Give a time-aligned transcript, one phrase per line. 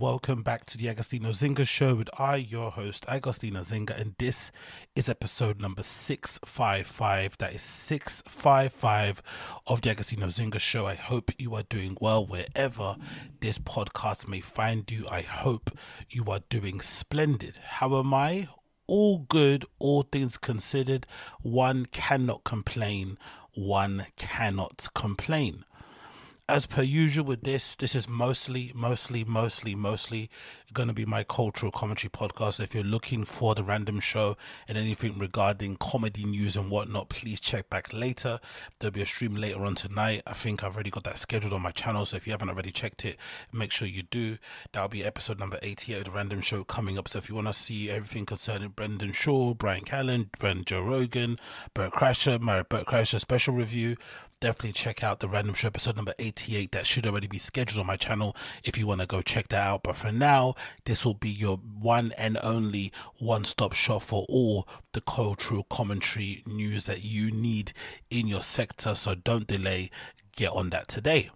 [0.00, 4.50] welcome back to the Agostinho Zinga Show with I, your host, Agostinho Zinga, and this
[4.96, 7.36] is episode number 655.
[7.36, 9.22] That is 655
[9.66, 10.86] of the Agostinho Zinga Show.
[10.86, 12.96] I hope you are doing well wherever
[13.40, 15.06] this podcast may find you.
[15.06, 17.58] I hope you are doing splendid.
[17.62, 18.48] How am I?
[18.86, 21.06] All good, all things considered.
[21.42, 23.18] One cannot complain.
[23.52, 25.66] One cannot complain
[26.50, 30.28] as per usual with this, this is mostly, mostly, mostly, mostly
[30.72, 32.58] going to be my cultural commentary podcast.
[32.58, 37.38] If you're looking for the random show and anything regarding comedy news and whatnot, please
[37.38, 38.40] check back later.
[38.78, 40.22] There'll be a stream later on tonight.
[40.26, 42.04] I think I've already got that scheduled on my channel.
[42.04, 43.16] So if you haven't already checked it,
[43.52, 44.38] make sure you do.
[44.72, 47.08] That'll be episode number 88 of the random show coming up.
[47.08, 51.38] So if you want to see everything concerning Brendan Schaub, Bryan Callen, Brent Joe Rogan,
[51.74, 53.96] Bert Kreischer, my Bert Kreischer special review,
[54.40, 57.86] definitely check out the random show episode number 88 that should already be scheduled on
[57.86, 59.82] my channel if you want to go check that out.
[59.82, 65.02] But for now this will be your one and only one-stop shop for all the
[65.02, 67.72] cultural commentary news that you need
[68.10, 68.94] in your sector.
[68.94, 69.90] So don't delay
[70.36, 71.30] get on that today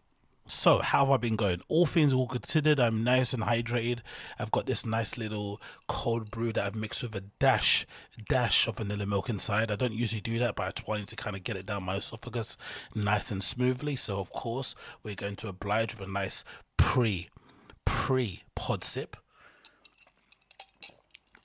[0.46, 1.62] so, how have I been going?
[1.68, 4.00] All things all considered, I'm nice and hydrated.
[4.38, 7.86] I've got this nice little cold brew that I've mixed with a dash,
[8.28, 9.70] dash of vanilla milk inside.
[9.70, 11.96] I don't usually do that, but I wanted to kind of get it down my
[11.96, 12.58] esophagus
[12.94, 13.96] nice and smoothly.
[13.96, 16.44] So, of course, we're going to oblige with a nice
[16.76, 17.30] pre,
[17.86, 19.16] pre pod sip.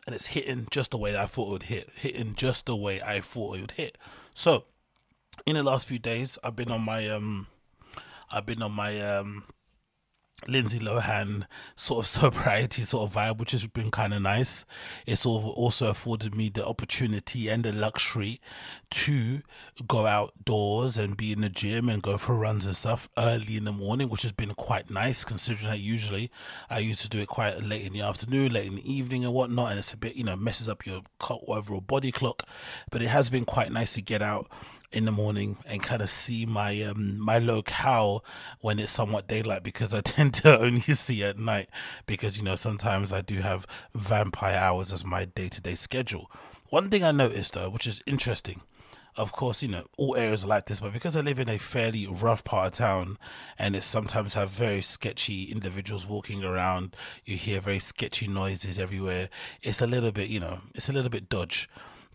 [0.05, 2.75] And it's hitting just the way that I thought it would hit, hitting just the
[2.75, 3.97] way I thought it would hit.
[4.33, 4.65] So,
[5.45, 7.47] in the last few days, I've been on my um
[8.31, 9.43] I've been on my um
[10.47, 11.45] Lindsay Lohan
[11.75, 14.65] sort of sobriety sort of vibe, which has been kind of nice.
[15.05, 18.39] It's also afforded me the opportunity and the luxury
[18.91, 19.41] to
[19.87, 23.65] go outdoors and be in the gym and go for runs and stuff early in
[23.65, 26.31] the morning, which has been quite nice considering that usually
[26.69, 29.33] I used to do it quite late in the afternoon, late in the evening and
[29.33, 29.71] whatnot.
[29.71, 31.01] And it's a bit, you know, messes up your
[31.47, 32.43] overall body clock.
[32.91, 34.49] But it has been quite nice to get out
[34.91, 38.23] in the morning and kind of see my um my locale
[38.61, 41.69] when it's somewhat daylight because I tend to only see at night
[42.05, 46.31] because you know sometimes I do have vampire hours as my day to day schedule.
[46.69, 48.61] One thing I noticed though, which is interesting,
[49.19, 51.57] of course, you know, all areas are like this, but because I live in a
[51.57, 53.17] fairly rough part of town
[53.57, 56.95] and it sometimes have very sketchy individuals walking around,
[57.25, 59.29] you hear very sketchy noises everywhere.
[59.61, 61.69] It's a little bit, you know, it's a little bit dodge.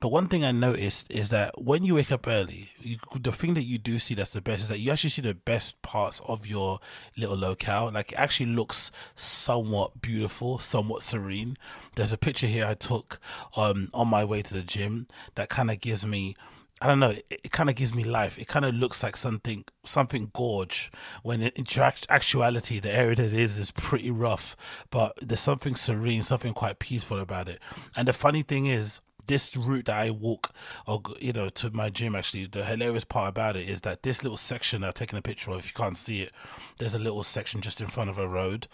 [0.05, 3.55] But one thing I noticed is that when you wake up early, you, the thing
[3.55, 6.21] that you do see that's the best is that you actually see the best parts
[6.29, 6.79] of your
[7.17, 7.91] little locale.
[7.91, 11.57] Like it actually looks somewhat beautiful, somewhat serene.
[11.97, 13.19] There's a picture here I took
[13.57, 15.07] um, on my way to the gym
[15.37, 16.37] that kind of gives me.
[16.83, 17.13] I don't know.
[17.13, 18.39] It, it kind of gives me life.
[18.39, 20.93] It kind of looks like something, something gorge.
[21.23, 21.65] When in
[22.11, 24.55] actuality, the area that it is is pretty rough,
[24.91, 27.59] but there's something serene, something quite peaceful about it.
[27.97, 30.53] And the funny thing is, this route that I walk,
[30.87, 32.15] or you know, to my gym.
[32.15, 35.51] Actually, the hilarious part about it is that this little section I've taken a picture
[35.51, 35.61] of.
[35.61, 36.33] If you can't see it,
[36.79, 38.69] there's a little section just in front of a road.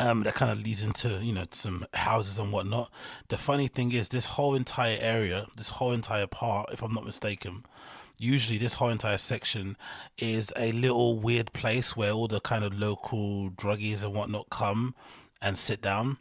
[0.00, 2.90] Um, that kind of leads into you know some houses and whatnot.
[3.28, 7.04] The funny thing is, this whole entire area, this whole entire part, if I'm not
[7.04, 7.64] mistaken,
[8.18, 9.76] usually this whole entire section
[10.18, 14.94] is a little weird place where all the kind of local druggies and whatnot come
[15.40, 16.18] and sit down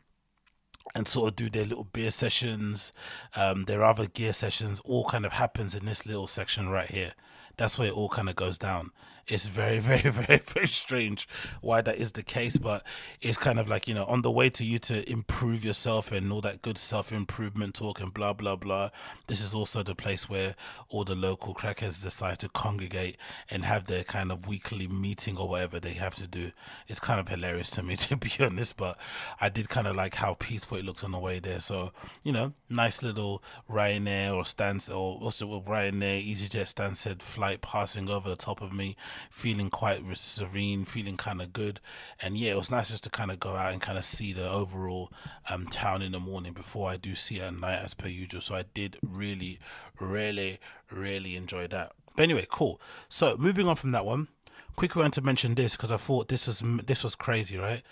[0.96, 2.92] and sort of do their little beer sessions,
[3.36, 7.14] um, their other gear sessions, all kind of happens in this little section right here.
[7.58, 8.92] That's where it all kind of goes down.
[9.32, 11.26] It's very, very, very, very strange
[11.62, 12.86] why that is the case, but
[13.22, 16.34] it's kind of like, you know, on the way to you to improve yourself and
[16.34, 18.90] all that good self improvement talk and blah, blah, blah.
[19.28, 20.56] This is also the place where
[20.90, 23.16] all the local crackers decide to congregate
[23.50, 26.52] and have their kind of weekly meeting or whatever they have to do.
[26.90, 29.00] It's kind of hilarious to me, to be honest, but
[29.40, 31.62] I did kind of like how peaceful it looked on the way there.
[31.62, 31.94] So,
[32.26, 38.30] you know, nice little Ryanair or Stansted, or also Ryanair, EasyJet Stansted flight passing over
[38.30, 38.98] the top of me
[39.30, 41.80] feeling quite serene, feeling kind of good.
[42.22, 44.34] And yeah, it was nice just to kind of go out and kind of see
[44.34, 45.12] the overall
[45.50, 48.42] um, town in the morning before I do see it at night as per usual.
[48.42, 49.60] So I did really,
[50.00, 50.60] really,
[50.92, 51.94] really enjoy that.
[52.16, 52.82] But anyway, cool.
[53.10, 54.28] So moving on from that one,
[54.76, 57.84] quick want to mention this because I thought this was this was crazy, right?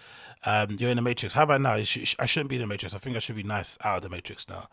[0.46, 1.34] Um, you're in the Matrix.
[1.34, 1.74] How about now?
[1.74, 2.94] I shouldn't be in the Matrix.
[2.94, 4.70] I think I should be nice out of the Matrix now.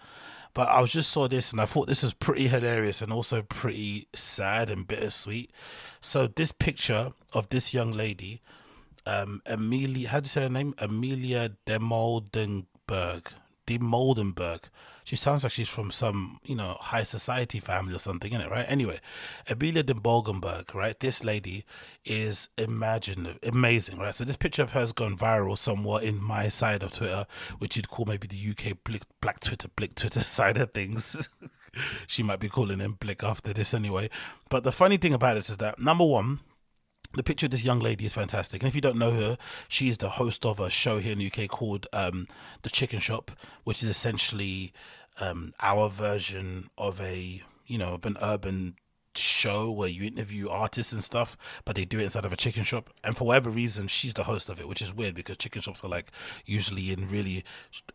[0.56, 4.08] But I just saw this and I thought this was pretty hilarious and also pretty
[4.14, 5.50] sad and bittersweet.
[6.00, 8.40] So this picture of this young lady,
[9.04, 10.74] um, Amelia, how do you say her name?
[10.78, 13.26] Amelia Dimoldenberg.
[13.66, 14.60] Dimoldenberg
[15.06, 18.50] she sounds like she's from some, you know, high society family or something, in it,
[18.50, 18.66] right?
[18.68, 18.98] Anyway,
[19.48, 20.98] Amelia Dimoldenberg, right?
[20.98, 21.64] This lady
[22.04, 24.12] is imaginative, amazing, right?
[24.12, 27.24] So this picture of her has gone viral somewhat in my side of Twitter,
[27.58, 31.28] which you'd call maybe the UK Blick, Black Twitter, Blick Twitter side of things.
[32.08, 34.10] she might be calling him Blick after this anyway.
[34.48, 36.40] But the funny thing about this is that number one,
[37.12, 38.62] the picture of this young lady is fantastic.
[38.62, 39.38] And if you don't know her,
[39.68, 42.26] she is the host of a show here in the UK called um,
[42.62, 43.30] The Chicken Shop,
[43.64, 44.72] which is essentially
[45.20, 48.76] um, our version of a, you know, of an urban
[49.18, 52.64] show where you interview artists and stuff, but they do it inside of a chicken
[52.64, 52.90] shop.
[53.04, 55.82] And for whatever reason, she's the host of it, which is weird because chicken shops
[55.84, 56.10] are like
[56.44, 57.44] usually in really,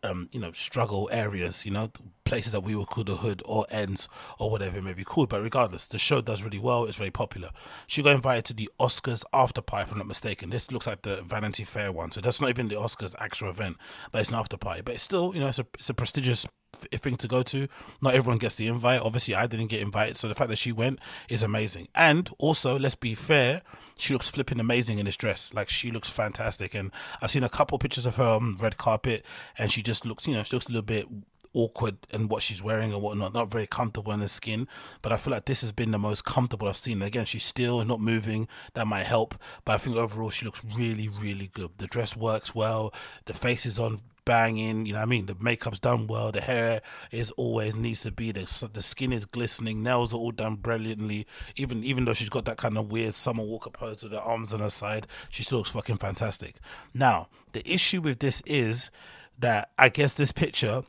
[0.02, 1.90] um, you know, struggle areas, you know,
[2.24, 4.08] places that we would call the hood or ends
[4.38, 5.28] or whatever it may be called.
[5.28, 6.84] But regardless, the show does really well.
[6.84, 7.50] It's very popular.
[7.86, 10.50] She got invited to the Oscars after party, if I'm not mistaken.
[10.50, 13.76] This looks like the Vanity Fair one, so that's not even the Oscars actual event,
[14.10, 14.82] but it's an after party.
[14.82, 17.68] But it's still, you know, it's a it's a prestigious thing to go to.
[18.00, 19.00] Not everyone gets the invite.
[19.00, 20.98] Obviously, I didn't get invited, so the fact that she went
[21.28, 21.88] is amazing.
[21.94, 23.62] And also, let's be fair,
[23.96, 25.52] she looks flipping amazing in this dress.
[25.52, 26.74] Like she looks fantastic.
[26.74, 26.90] And
[27.20, 29.24] I've seen a couple pictures of her on red carpet,
[29.58, 31.06] and she just looks, you know, she looks a little bit
[31.54, 34.66] awkward in what she's wearing and whatnot, not very comfortable in the skin.
[35.02, 37.02] But I feel like this has been the most comfortable I've seen.
[37.02, 39.34] Again, she's still not moving, that might help.
[39.64, 41.70] But I think overall she looks really, really good.
[41.78, 42.92] The dress works well,
[43.26, 44.86] the face is on banging.
[44.86, 45.26] You know what I mean?
[45.26, 46.32] The makeup's done well.
[46.32, 48.32] The hair is always needs to be.
[48.32, 49.82] The the skin is glistening.
[49.82, 51.26] Nails are all done brilliantly.
[51.56, 54.52] Even even though she's got that kind of weird summer walker pose with her arms
[54.52, 56.56] on her side, she still looks fucking fantastic.
[56.94, 58.90] Now the issue with this is
[59.38, 60.84] that I guess this picture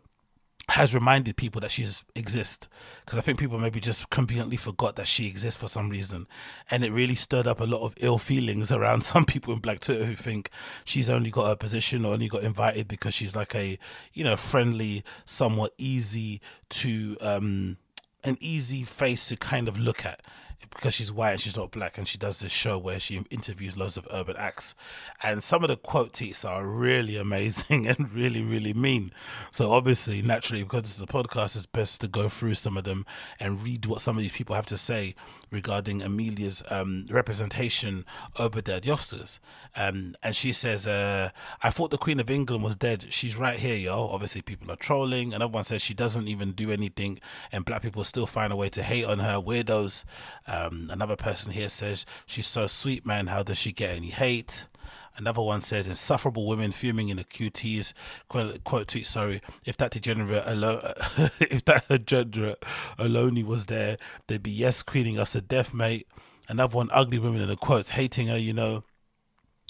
[0.70, 2.68] has reminded people that she exists
[3.06, 6.26] because I think people maybe just conveniently forgot that she exists for some reason,
[6.72, 9.82] and it really stirred up a lot of ill feelings around some people in Black
[9.82, 10.50] Twitter who think
[10.86, 13.78] she's only got her position or only got invited because she's like a
[14.14, 17.78] you know friendly, somewhat easy to um
[18.24, 20.22] an easy face to kind of look at
[20.74, 23.78] because she's white and she's not black, and she does this show where she interviews
[23.78, 24.76] loads of urban acts,
[25.22, 29.12] and some of the quote tweets are really amazing and really really mean.
[29.52, 33.06] So obviously, naturally, because it's a podcast, it's best to go through some of them
[33.40, 35.16] and read what some of these people have to say
[35.52, 38.06] regarding Amelia's um, representation
[38.40, 39.40] over the Oscars.
[39.76, 41.30] Um, and she says, uh,
[41.62, 43.08] "I thought the Queen of England was dead.
[43.10, 46.72] She's right here, yo." Obviously, people are trolling, and everyone says she doesn't even do
[46.72, 47.20] anything,
[47.52, 49.42] and black people still find a way to hate on her.
[49.42, 50.04] Weirdos.
[50.48, 53.28] Um, Um, another person here says she's so sweet, man.
[53.28, 54.68] How does she get any hate?
[55.16, 57.94] Another one says, insufferable women fuming in the QTs.
[58.30, 60.82] Quote, quote tweet, sorry, if that degenerate alone,
[61.40, 62.64] if that degenerate
[62.98, 66.08] alone was there, they'd be yes queening us to death, mate.
[66.50, 68.84] Another one, ugly women in the quotes, hating her, you know.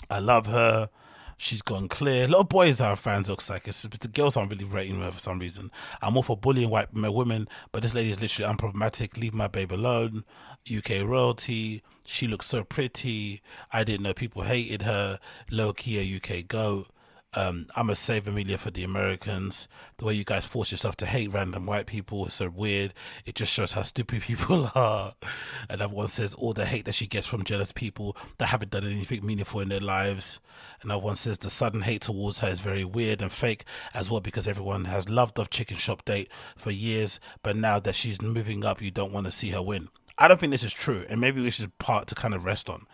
[0.10, 0.89] I love her.
[1.38, 2.25] She's gone clear.
[2.25, 3.68] A lot of boys are fans, looks like.
[3.68, 5.72] It's, the girls aren't really rating her for some reason.
[6.01, 9.17] I'm all for bullying white women, but this lady is literally unproblematic.
[9.17, 10.24] Leave my babe alone.
[10.72, 11.84] UK royalty.
[12.05, 13.41] She looks so pretty.
[13.72, 15.20] I didn't know people hated her.
[15.50, 16.88] Low key a UK goat.
[17.36, 19.67] Um, I'm a save Amelia for the Americans.
[19.98, 22.93] The way you guys force yourself to hate random white people is so weird.
[23.25, 25.15] It just shows how stupid people are.
[25.67, 28.84] And everyone says all the hate that she gets from jealous people that haven't done
[28.84, 30.39] anything meaningful in their lives.
[30.82, 33.65] And everyone says the sudden hate towards her is very weird and fake
[33.96, 37.96] as well because everyone has loved off Chicken Shop Date for years, but now that
[37.96, 39.88] she's moving up, you don't want to see her win.
[40.17, 42.70] I don't think this is true, and maybe this is part to kind of rest
[42.70, 42.86] on.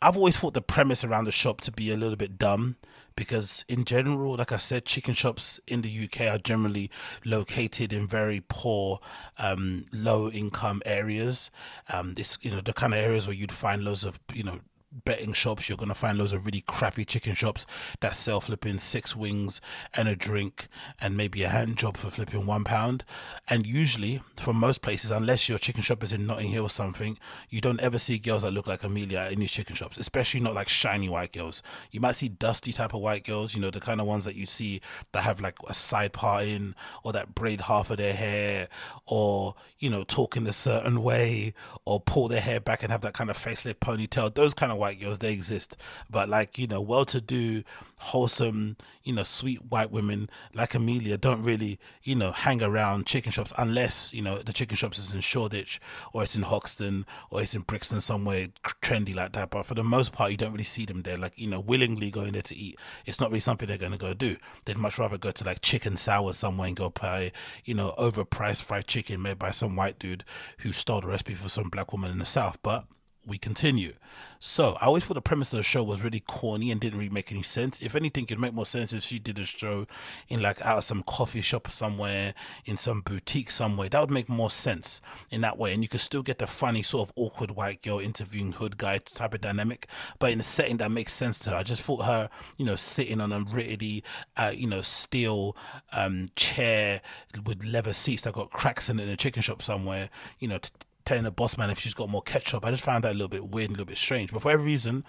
[0.00, 2.76] I've always thought the premise around the shop to be a little bit dumb
[3.16, 6.90] because in general like i said chicken shops in the uk are generally
[7.24, 8.98] located in very poor
[9.38, 11.50] um, low income areas
[11.92, 14.60] um, this you know the kind of areas where you'd find loads of you know
[15.04, 15.68] betting shops.
[15.68, 17.66] You're gonna find loads of really crappy chicken shops
[18.00, 19.60] that sell flipping six wings
[19.94, 20.68] and a drink
[21.00, 23.04] and maybe a hand job for flipping one pound.
[23.48, 27.18] And usually, for most places, unless your chicken shop is in Notting Hill or something,
[27.50, 30.54] you don't ever see girls that look like Amelia in these chicken shops, especially not
[30.54, 31.62] like shiny white girls.
[31.90, 34.36] You might see dusty type of white girls, you know, the kind of ones that
[34.36, 34.80] you see
[35.12, 38.68] that have like a side part in or that braid half of their hair
[39.06, 43.02] or, you know, talk in a certain way or pull their hair back and have
[43.02, 44.34] that kind of facelift ponytail.
[44.34, 45.76] Those kind of white girls, they exist.
[46.10, 47.62] But like, you know, well to do,
[47.98, 53.32] wholesome, you know, sweet white women like Amelia don't really, you know, hang around chicken
[53.32, 55.80] shops unless, you know, the chicken shops is in Shoreditch
[56.12, 58.48] or it's in Hoxton or it's in Brixton somewhere
[58.82, 59.48] trendy like that.
[59.50, 62.10] But for the most part, you don't really see them there, like, you know, willingly
[62.10, 62.78] going there to eat.
[63.06, 64.36] It's not really something they're going to go do.
[64.66, 67.32] They'd much rather go to like chicken sour somewhere and go buy,
[67.64, 70.24] you know, overpriced fried chicken made by some white dude
[70.58, 72.58] who stole the recipe for some black woman in the South.
[72.62, 72.84] But
[73.26, 73.94] we continue.
[74.38, 77.10] So I always thought the premise of the show was really corny and didn't really
[77.10, 77.80] make any sense.
[77.80, 79.86] If anything, it'd make more sense if she did a show
[80.28, 82.34] in like out of some coffee shop somewhere,
[82.66, 83.88] in some boutique somewhere.
[83.88, 85.00] That would make more sense
[85.30, 87.98] in that way, and you could still get the funny sort of awkward white girl
[87.98, 89.86] interviewing hood guy type of dynamic,
[90.18, 91.56] but in a setting that makes sense to her.
[91.56, 92.28] I just thought her,
[92.58, 94.04] you know, sitting on a rickety,
[94.36, 95.56] uh, you know, steel
[95.92, 97.00] um, chair
[97.46, 100.58] with leather seats that got cracks in it in a chicken shop somewhere, you know.
[101.04, 102.64] Telling the boss man if she's got more ketchup.
[102.64, 104.32] I just found that a little bit weird, and a little bit strange.
[104.32, 105.04] But for every reason,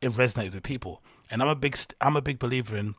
[0.00, 1.02] it resonated with people.
[1.30, 2.94] And I'm a big, I'm a big believer in.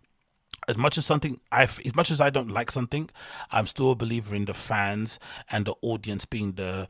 [0.67, 3.09] As much as something I, as much as I don't like something,
[3.51, 5.17] I'm still a believer in the fans
[5.49, 6.87] and the audience being the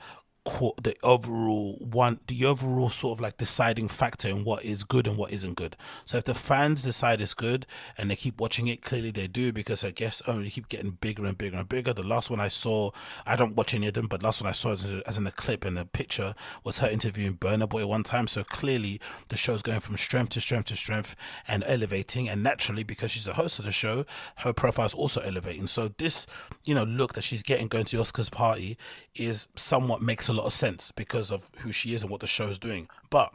[0.82, 5.18] the overall one the overall sort of like deciding factor in what is good and
[5.18, 5.76] what isn't good.
[6.06, 7.66] So if the fans decide it's good
[7.98, 10.92] and they keep watching it clearly they do because i guess oh, only keep getting
[10.92, 11.94] bigger and bigger and bigger.
[11.94, 12.92] The last one i saw
[13.26, 15.32] i don't watch any of them but last one i saw as, as in a
[15.32, 18.28] clip and a picture was her interviewing burna boy one time.
[18.28, 21.16] So clearly the show's going from strength to strength to strength
[21.48, 22.28] and elevating.
[22.30, 24.06] And naturally because she's a host of the show
[24.38, 25.68] her profile is also elevating.
[25.68, 26.26] So this
[26.66, 28.78] you know look that she's getting going to the oscars party
[29.16, 32.28] is somewhat makes a lot of sense because of who she is and what the
[32.28, 32.88] show is doing.
[33.10, 33.34] But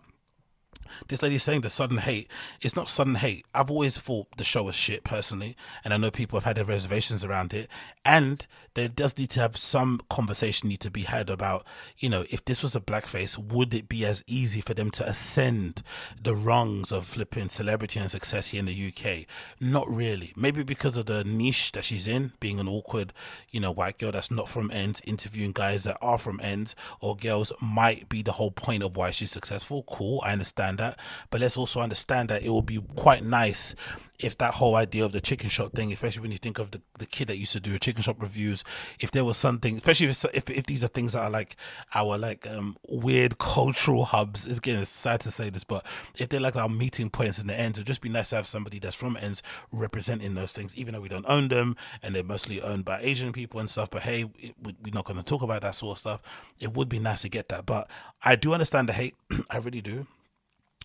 [1.08, 2.28] this lady saying the sudden hate
[2.60, 6.10] it's not sudden hate i've always thought the show was shit personally and i know
[6.10, 7.68] people have had their reservations around it
[8.04, 11.64] and there does need to have some conversation need to be had about
[11.98, 15.06] you know if this was a blackface would it be as easy for them to
[15.08, 15.82] ascend
[16.20, 19.26] the rungs of flipping celebrity and success here in the uk
[19.60, 20.32] not really.
[20.36, 23.12] Maybe because of the niche that she's in being an awkward
[23.50, 27.16] you know white girl that's not from ends interviewing guys that are from ends or
[27.16, 29.82] girls might be the whole point of why she's successful.
[29.84, 30.98] Cool i understand that.
[31.30, 33.74] But let's also understand that it will be quite nice
[34.18, 36.80] if that whole idea of the chicken shop thing, especially when you think of the,
[36.98, 38.62] the kid that used to do chicken shop reviews,
[39.00, 41.56] if there was something, especially if, if, if these are things that are like
[41.94, 45.84] our like um weird cultural hubs, it's getting sad to say this, but
[46.18, 48.46] if they're like our meeting points in the ends, it'd just be nice to have
[48.46, 49.42] somebody that's from ends
[49.72, 53.32] representing those things, even though we don't own them and they're mostly owned by Asian
[53.32, 53.90] people and stuff.
[53.90, 56.20] But hey, it, we're not going to talk about that sort of stuff.
[56.60, 57.90] It would be nice to get that, but
[58.22, 59.14] I do understand the hate.
[59.50, 60.06] I really do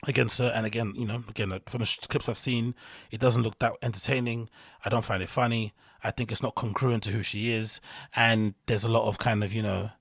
[0.08, 0.52] against her.
[0.54, 2.76] And again, you know, again, from the clips I've seen,
[3.12, 4.50] it doesn't look that entertaining.
[4.86, 5.74] I don't find it funny.
[6.04, 7.82] I think it's not congruent to who she is.
[8.16, 9.92] And there's a lot of kind of, you know,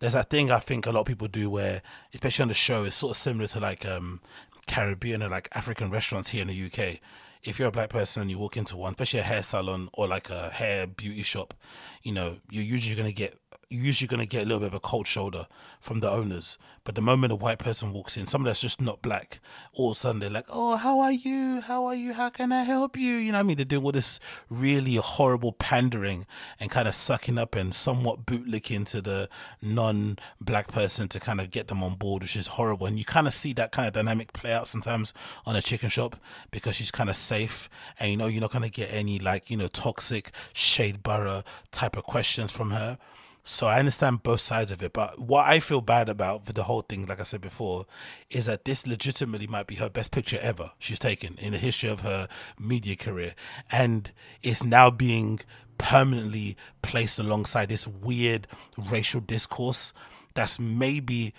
[0.00, 1.82] there's that thing I think a lot of people do where,
[2.12, 4.20] especially on the show, it's sort of similar to like um,
[4.66, 7.00] Caribbean or like African restaurants here in the UK.
[7.42, 10.08] If you're a black person and you walk into one, especially a hair salon or
[10.08, 11.54] like a hair beauty shop,
[12.02, 13.38] you know, you're usually going to get
[13.74, 15.46] you're usually going to get a little bit of a cold shoulder
[15.80, 16.58] from the owners.
[16.84, 19.40] But the moment a white person walks in, somebody that's just not black,
[19.72, 21.62] all of a sudden they're like, "Oh, how are you?
[21.62, 22.12] How are you?
[22.12, 23.56] How can I help you?" You know I mean?
[23.56, 26.26] They're doing all this really horrible pandering
[26.60, 29.30] and kind of sucking up and somewhat bootlicking to the
[29.62, 32.86] non-black person to kind of get them on board, which is horrible.
[32.86, 35.14] And you kind of see that kind of dynamic play out sometimes
[35.46, 36.16] on a chicken shop
[36.50, 39.50] because she's kind of safe, and you know you're not going to get any like
[39.50, 42.98] you know toxic shade borough type of questions from her.
[43.46, 46.62] So I understand both sides of it, but what I feel bad about for the
[46.62, 47.84] whole thing, like I said before,
[48.30, 51.90] is that this legitimately might be her best picture ever she's taken in the history
[51.90, 52.26] of her
[52.58, 53.34] media career,
[53.70, 54.10] and
[54.42, 55.40] it's now being
[55.76, 58.46] permanently placed alongside this weird
[58.90, 59.92] racial discourse
[60.32, 61.34] that's maybe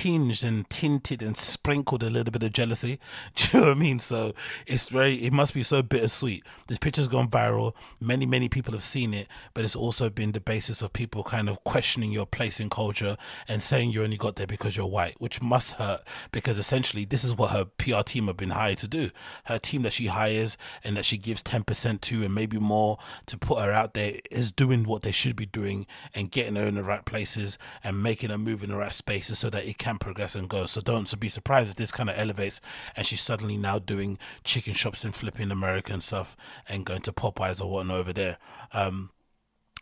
[0.00, 2.98] tinged and tinted and sprinkled a little bit of jealousy.
[3.34, 3.98] Do you know what I mean?
[3.98, 4.32] So
[4.66, 6.42] it's very, it must be so bittersweet.
[6.68, 7.74] This picture's gone viral.
[8.00, 11.50] Many, many people have seen it, but it's also been the basis of people kind
[11.50, 15.16] of questioning your place in culture and saying you only got there because you're white,
[15.18, 16.00] which must hurt
[16.32, 19.10] because essentially this is what her PR team have been hired to do.
[19.44, 23.36] Her team that she hires and that she gives 10% to and maybe more to
[23.36, 26.76] put her out there is doing what they should be doing and getting her in
[26.76, 29.89] the right places and making her move in the right spaces so that it can
[29.90, 30.66] can progress and go.
[30.66, 32.60] So don't be surprised if this kind of elevates
[32.96, 36.36] and she's suddenly now doing chicken shops and flipping American stuff
[36.68, 38.38] and going to Popeyes or whatnot over there.
[38.72, 39.10] Um,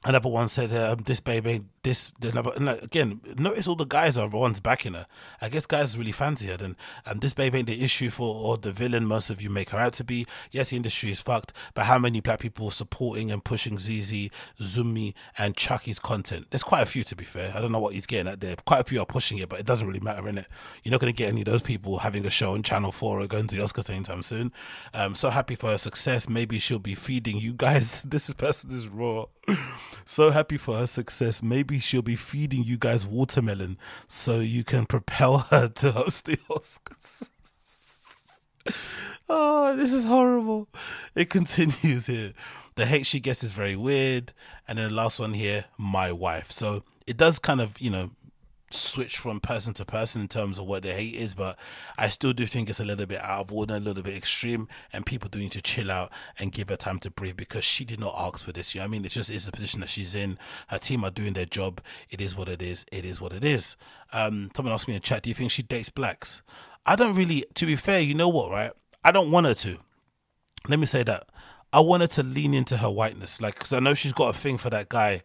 [0.04, 4.16] Another one said, um, "This baby, this another." And like, again, notice all the guys
[4.18, 5.06] are the ones backing her.
[5.40, 6.56] I guess guys really fancy her.
[6.60, 9.06] And and this baby ain't the issue for or the villain.
[9.06, 10.26] Most of you make her out to be.
[10.50, 14.30] Yes, the industry is fucked, but how many black people supporting and pushing ZZ,
[14.60, 16.46] Zumi, and Chucky's content?
[16.50, 17.52] There's quite a few, to be fair.
[17.54, 18.56] I don't know what he's getting at there.
[18.64, 20.46] Quite a few are pushing it, but it doesn't really matter, in it.
[20.82, 23.20] You're not going to get any of those people having a show on Channel Four
[23.20, 24.52] or going to the Oscars anytime soon.
[24.94, 26.28] Um, so happy for her success.
[26.28, 28.02] Maybe she'll be feeding you guys.
[28.08, 29.26] this person is raw.
[30.04, 31.42] So happy for her success.
[31.42, 36.38] Maybe she'll be feeding you guys watermelon so you can propel her to host the
[36.48, 37.28] Oscars.
[39.28, 40.68] oh, this is horrible.
[41.14, 42.32] It continues here.
[42.76, 44.32] The hate she gets is very weird.
[44.66, 46.50] And then the last one here, my wife.
[46.50, 48.10] So it does kind of, you know,
[48.70, 51.58] switch from person to person in terms of what the hate is, but
[51.96, 54.68] I still do think it's a little bit out of order, a little bit extreme,
[54.92, 57.84] and people do need to chill out and give her time to breathe because she
[57.84, 58.74] did not ask for this.
[58.74, 59.04] You know I mean?
[59.04, 60.38] It's just it's the position that she's in.
[60.68, 61.80] Her team are doing their job.
[62.10, 62.84] It is what it is.
[62.92, 63.76] It is what it is.
[64.12, 66.42] Um, someone asked me in chat, do you think she dates blacks?
[66.84, 67.44] I don't really.
[67.54, 68.72] To be fair, you know what, right?
[69.04, 69.78] I don't want her to.
[70.68, 71.28] Let me say that.
[71.72, 74.38] I want her to lean into her whiteness, like because I know she's got a
[74.38, 75.22] thing for that guy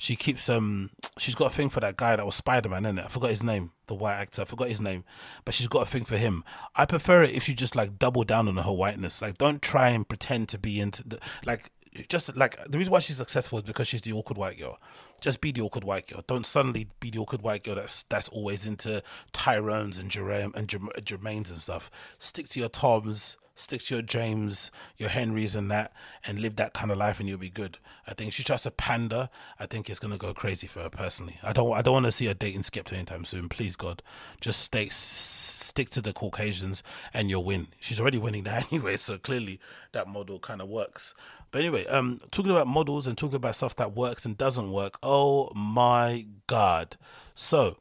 [0.00, 0.88] she keeps um
[1.18, 3.04] she's got a thing for that guy that was Spider Man, innit?
[3.04, 4.42] I forgot his name, the white actor.
[4.42, 5.04] I forgot his name,
[5.44, 6.44] but she's got a thing for him.
[6.76, 9.20] I prefer it if you just like double down on her whiteness.
[9.22, 11.70] Like, don't try and pretend to be into the like.
[12.08, 14.78] Just like the reason why she's successful is because she's the awkward white girl.
[15.20, 16.22] Just be the awkward white girl.
[16.24, 19.02] Don't suddenly be the awkward white girl that's that's always into
[19.32, 21.90] Tyrones and Jermaine and Jermaines and stuff.
[22.16, 25.92] Stick to your Toms stick to your James, your Henrys, and that,
[26.26, 27.78] and live that kind of life, and you'll be good.
[28.06, 31.38] I think she tries to pander, I think it's gonna go crazy for her personally.
[31.42, 33.48] I don't, I don't want to see her dating Skepta anytime soon.
[33.48, 34.02] Please God,
[34.40, 37.68] just stay, stick to the Caucasians, and you'll win.
[37.80, 39.60] She's already winning that anyway, so clearly
[39.92, 41.14] that model kind of works.
[41.50, 44.98] But anyway, um, talking about models and talking about stuff that works and doesn't work.
[45.02, 46.96] Oh my God!
[47.34, 47.78] So,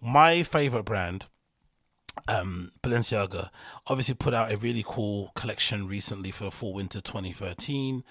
[0.00, 1.24] my favorite brand
[2.28, 3.48] um, Balenciaga
[3.86, 8.04] obviously put out a really cool collection recently for fall winter 2013.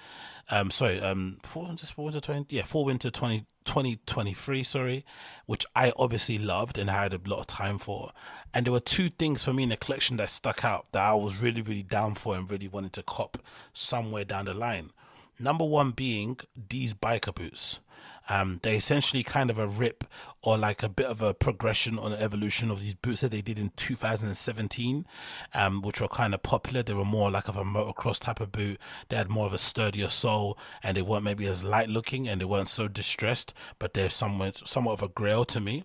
[0.50, 5.06] Um, sorry, um, fall winter 20, yeah, fall winter 20, 2023, sorry,
[5.46, 8.12] which I obviously loved and had a lot of time for.
[8.54, 11.14] And there were two things for me in the collection that stuck out that I
[11.14, 13.38] was really, really down for and really wanted to cop
[13.72, 14.92] somewhere down the line.
[15.40, 16.38] Number one being
[16.70, 17.80] these biker boots.
[18.30, 20.04] Um, they essentially kind of a rip
[20.42, 23.42] or like a bit of a progression on the evolution of these boots that they
[23.42, 25.06] did in 2017,
[25.54, 26.84] um, which were kind of popular.
[26.84, 28.80] They were more like of a motocross type of boot.
[29.10, 32.42] They had more of a sturdier sole, and they weren't maybe as light looking, and
[32.42, 33.54] they weren't so distressed.
[33.80, 35.84] But they're somewhat somewhat of a grail to me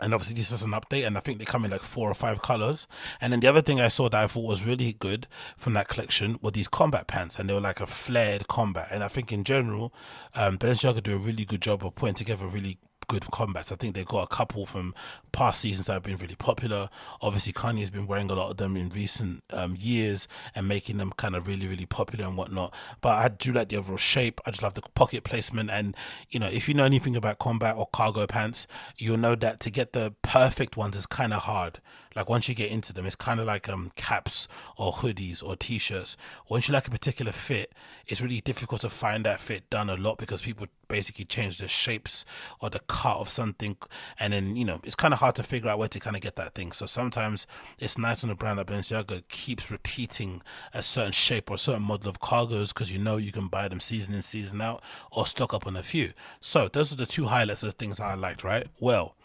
[0.00, 2.14] and obviously this is an update and i think they come in like four or
[2.14, 2.86] five colors.
[3.20, 5.26] And then the other thing i saw that i thought was really good
[5.56, 8.88] from that collection were these combat pants and they were like a flared combat.
[8.90, 9.92] And i think in general
[10.34, 12.78] um balenciaga do a really good job of putting together really
[13.08, 13.72] good combats.
[13.72, 14.94] I think they've got a couple from
[15.32, 16.88] past seasons that have been really popular.
[17.20, 20.98] Obviously, Kanye has been wearing a lot of them in recent um, years and making
[20.98, 22.74] them kind of really, really popular and whatnot.
[23.00, 24.40] But I do like the overall shape.
[24.46, 25.70] I just love the pocket placement.
[25.70, 25.96] And,
[26.30, 29.70] you know, if you know anything about combat or cargo pants, you'll know that to
[29.70, 31.80] get the perfect ones is kind of hard.
[32.14, 35.56] Like once you get into them, it's kind of like um caps or hoodies or
[35.56, 36.16] t-shirts.
[36.48, 37.72] Once you like a particular fit,
[38.06, 41.66] it's really difficult to find that fit done a lot because people basically change the
[41.66, 42.24] shapes
[42.60, 43.76] or the cut of something,
[44.18, 46.22] and then you know it's kind of hard to figure out where to kind of
[46.22, 46.72] get that thing.
[46.72, 47.46] So sometimes
[47.78, 51.82] it's nice when a brand like Balenciaga keeps repeating a certain shape or a certain
[51.82, 55.26] model of cargos because you know you can buy them season in season out or
[55.26, 56.12] stock up on a few.
[56.40, 58.44] So those are the two highlights of things I liked.
[58.44, 58.66] Right?
[58.78, 59.16] Well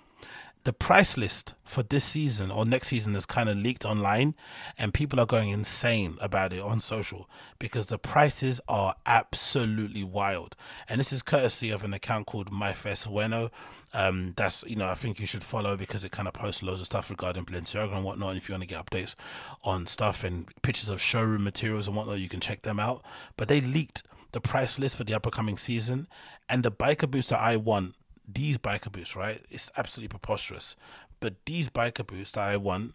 [0.66, 4.36] the price list for this season or next season is kind of leaked online
[4.78, 10.56] and people are going insane about it on social because the prices are absolutely wild
[10.88, 13.50] and this is courtesy of an account called myfesueno
[13.94, 16.80] um, that's you know I think you should follow because it kind of posts loads
[16.80, 18.30] of stuff regarding Balenciaga and whatnot.
[18.30, 19.16] And if you want to get updates
[19.64, 23.04] on stuff and pictures of showroom materials and whatnot, you can check them out.
[23.36, 26.08] But they leaked the price list for the upcoming season,
[26.48, 27.96] and the biker boots that I want
[28.32, 29.42] these biker boots, right?
[29.50, 30.76] It's absolutely preposterous.
[31.20, 32.94] But these biker boots that I want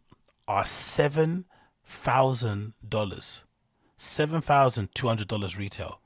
[0.49, 1.47] are seven
[1.85, 3.45] thousand dollars,
[3.97, 6.01] seven thousand two hundred dollars retail,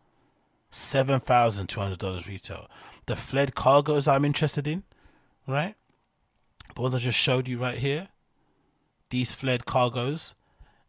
[0.70, 2.68] seven thousand two hundred dollars retail.
[3.06, 4.84] The fled cargos I'm interested in,
[5.46, 5.74] right?
[6.74, 8.08] The ones I just showed you right here.
[9.10, 10.34] These fled cargos,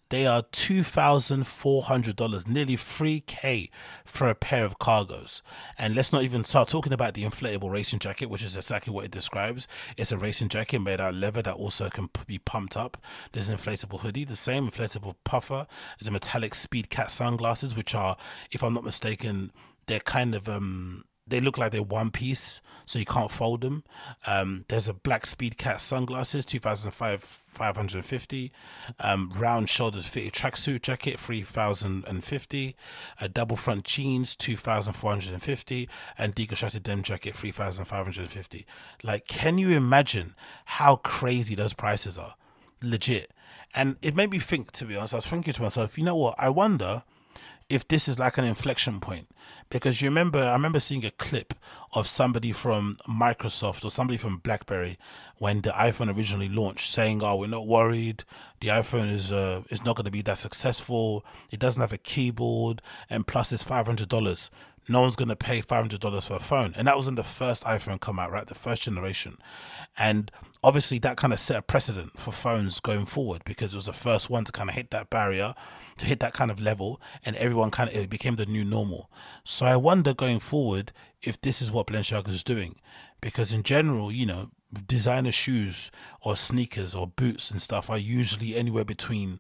[0.09, 3.69] They are two thousand four hundred dollars, nearly three k
[4.03, 5.43] for a pair of cargos.
[5.77, 9.05] And let's not even start talking about the inflatable racing jacket, which is exactly what
[9.05, 9.67] it describes.
[9.97, 12.97] It's a racing jacket made out of leather that also can be pumped up.
[13.33, 15.67] There's an inflatable hoodie, the same inflatable puffer.
[15.99, 18.17] There's a metallic Speed Cat sunglasses, which are,
[18.51, 19.51] if I'm not mistaken,
[19.85, 23.83] they're kind of um they look like they're one piece, so you can't fold them.
[24.25, 28.51] Um, there's a black Speed Cat sunglasses, 2005 550.
[28.99, 32.75] Um, round shoulders fitted tracksuit jacket, 3050.
[33.19, 35.89] A double front jeans, 2450.
[36.17, 38.65] And deconstructed denim jacket, 3550.
[39.03, 42.35] Like, can you imagine how crazy those prices are?
[42.81, 43.31] Legit.
[43.75, 46.15] And it made me think, to be honest, I was thinking to myself, you know
[46.15, 46.35] what?
[46.37, 47.03] I wonder
[47.69, 49.27] if this is like an inflection point.
[49.69, 51.53] Because you remember i remember seeing a clip
[51.93, 54.97] of somebody from microsoft or somebody from blackberry
[55.38, 58.23] when the iphone originally launched saying oh we're not worried.
[58.62, 61.23] The iphone is uh, is not going to be that successful.
[61.51, 64.49] It doesn't have a keyboard and plus it's $500
[64.89, 66.73] no one's going to pay $500 for a phone.
[66.75, 68.47] And that was when the first iphone come out right?
[68.47, 69.38] The first generation.
[69.97, 70.32] And
[70.63, 73.93] obviously that kind of set a precedent for phones going forward because it was the
[73.93, 75.53] first one to kind of hit that barrier
[75.99, 79.12] to hit that kind of level and everyone kind of it became the new normal
[79.43, 82.75] so i wonder going forward if this is what balenciaga is doing
[83.21, 84.49] because in general you know
[84.88, 85.89] designer shoes
[86.21, 89.39] or sneakers or boots and stuff are usually anywhere between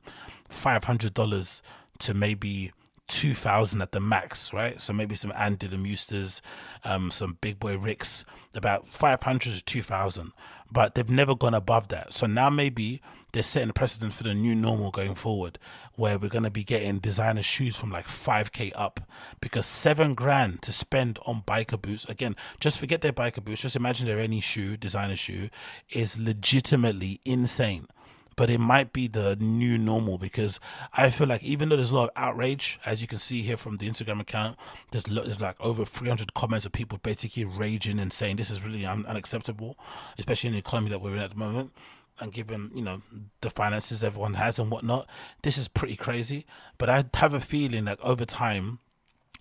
[0.49, 1.61] $500
[1.99, 2.71] to maybe
[3.07, 4.79] 2000 at the max, right?
[4.79, 6.41] So maybe some Andy Mustas,
[6.83, 10.31] um, some Big Boy Ricks, about 500 to 2000,
[10.71, 12.13] but they've never gone above that.
[12.13, 15.59] So now maybe they're setting a precedent for the new normal going forward,
[15.95, 19.01] where we're going to be getting designer shoes from like 5k up
[19.41, 22.05] because seven grand to spend on biker boots.
[22.05, 25.49] Again, just forget their biker boots, just imagine they're any shoe, designer shoe,
[25.89, 27.87] is legitimately insane
[28.39, 30.61] but it might be the new normal because
[30.93, 33.57] I feel like even though there's a lot of outrage, as you can see here
[33.57, 34.57] from the Instagram account,
[34.91, 38.85] there's there's like over 300 comments of people basically raging and saying this is really
[38.85, 39.77] un- unacceptable,
[40.17, 41.73] especially in the economy that we're in at the moment.
[42.19, 43.01] And given you know
[43.41, 45.07] the finances everyone has and whatnot,
[45.43, 46.45] this is pretty crazy.
[46.77, 48.79] But I have a feeling that over time,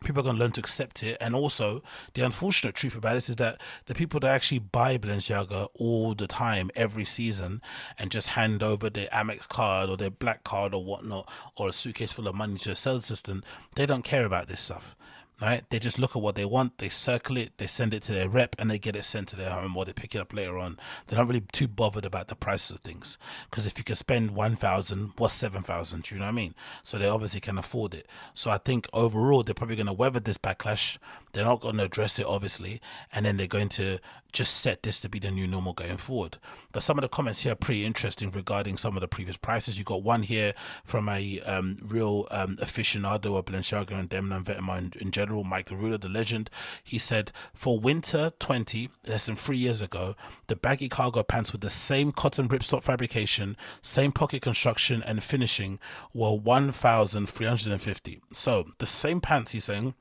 [0.04, 1.16] people are going to learn to accept it.
[1.20, 1.82] And also,
[2.14, 6.26] the unfortunate truth about this is that the people that actually buy Balenciaga all the
[6.26, 7.60] time, every season,
[7.98, 11.72] and just hand over their Amex card or their black card or whatnot, or a
[11.72, 14.96] suitcase full of money to a sales assistant, they don't care about this stuff
[15.40, 15.62] right?
[15.70, 18.29] They just look at what they want, they circle it, they send it to their
[18.29, 20.59] rep, and they get it sent to their home or they pick it up later
[20.59, 20.79] on.
[21.07, 23.18] They're not really too bothered about the prices of things
[23.51, 26.03] because if you can spend one thousand, what's seven thousand?
[26.03, 26.55] Do you know what I mean?
[26.83, 28.07] So they obviously can afford it.
[28.35, 30.98] So I think overall they're probably going to weather this backlash.
[31.32, 32.80] They're not going to address it obviously,
[33.12, 34.00] and then they're going to
[34.32, 36.36] just set this to be the new normal going forward.
[36.72, 39.78] But some of the comments here are pretty interesting regarding some of the previous prices.
[39.78, 40.52] You got one here
[40.84, 45.66] from a um, real um, aficionado of Balenciaga and Demna and in, in general, Mike
[45.66, 46.50] the Ruler, the legend.
[46.84, 50.14] He said, for winter 20, less than three years ago,
[50.48, 55.78] the baggy cargo pants with the same cotton ripstop fabrication, same pocket construction and finishing
[56.12, 58.20] were 1,350.
[58.34, 59.94] So the same pants, he's saying,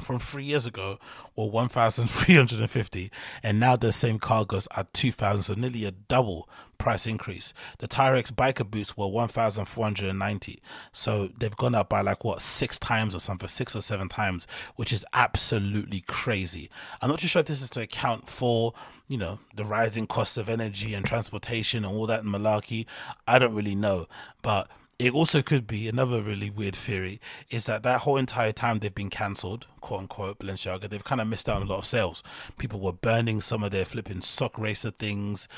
[0.00, 0.98] from three years ago
[1.36, 3.10] were 1,350
[3.42, 7.52] and now the same cargoes are 2,000 so nearly a double price increase.
[7.78, 13.14] The Tyrex biker boots were 1,490 so they've gone up by like what six times
[13.14, 16.70] or something six or seven times which is absolutely crazy.
[17.00, 18.72] I'm not too sure if this is to account for
[19.08, 22.86] you know the rising cost of energy and transportation and all that malarkey.
[23.28, 24.06] I don't really know
[24.40, 28.78] but it also could be another really weird theory is that that whole entire time
[28.78, 31.84] they've been cancelled, quote unquote, Balenciaga, they've kind of missed out on a lot of
[31.84, 32.22] sales.
[32.56, 35.48] People were burning some of their flipping sock racer things,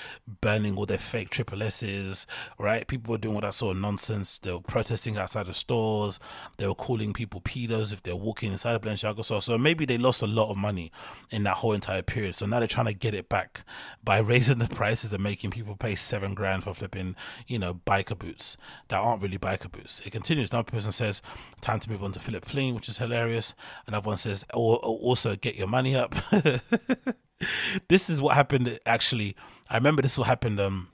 [0.40, 2.26] burning all their fake triple S's,
[2.58, 2.86] right?
[2.88, 4.38] People were doing all that sort of nonsense.
[4.38, 6.18] They were protesting outside the stores.
[6.56, 9.42] They were calling people pedos if they're walking inside Balenciaga store.
[9.42, 10.90] So maybe they lost a lot of money
[11.30, 12.34] in that whole entire period.
[12.34, 13.64] So now they're trying to get it back
[14.02, 17.14] by raising the prices and making people pay seven grand for flipping,
[17.46, 18.56] you know, biker boots
[18.88, 20.00] that aren't really biker boots.
[20.04, 20.50] It continues.
[20.50, 21.22] Another person says,
[21.60, 23.54] time to move on to Philipp Plein, which is hilarious.
[23.86, 26.14] Another one says, or also get your money up.
[27.88, 29.36] this is what happened actually.
[29.68, 30.88] I remember this what happened um,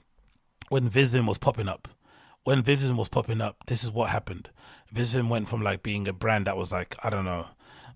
[0.69, 1.87] when Visvim was popping up.
[2.43, 4.49] When Visvim was popping up, this is what happened.
[4.93, 7.47] Visvim went from like being a brand that was like, I don't know,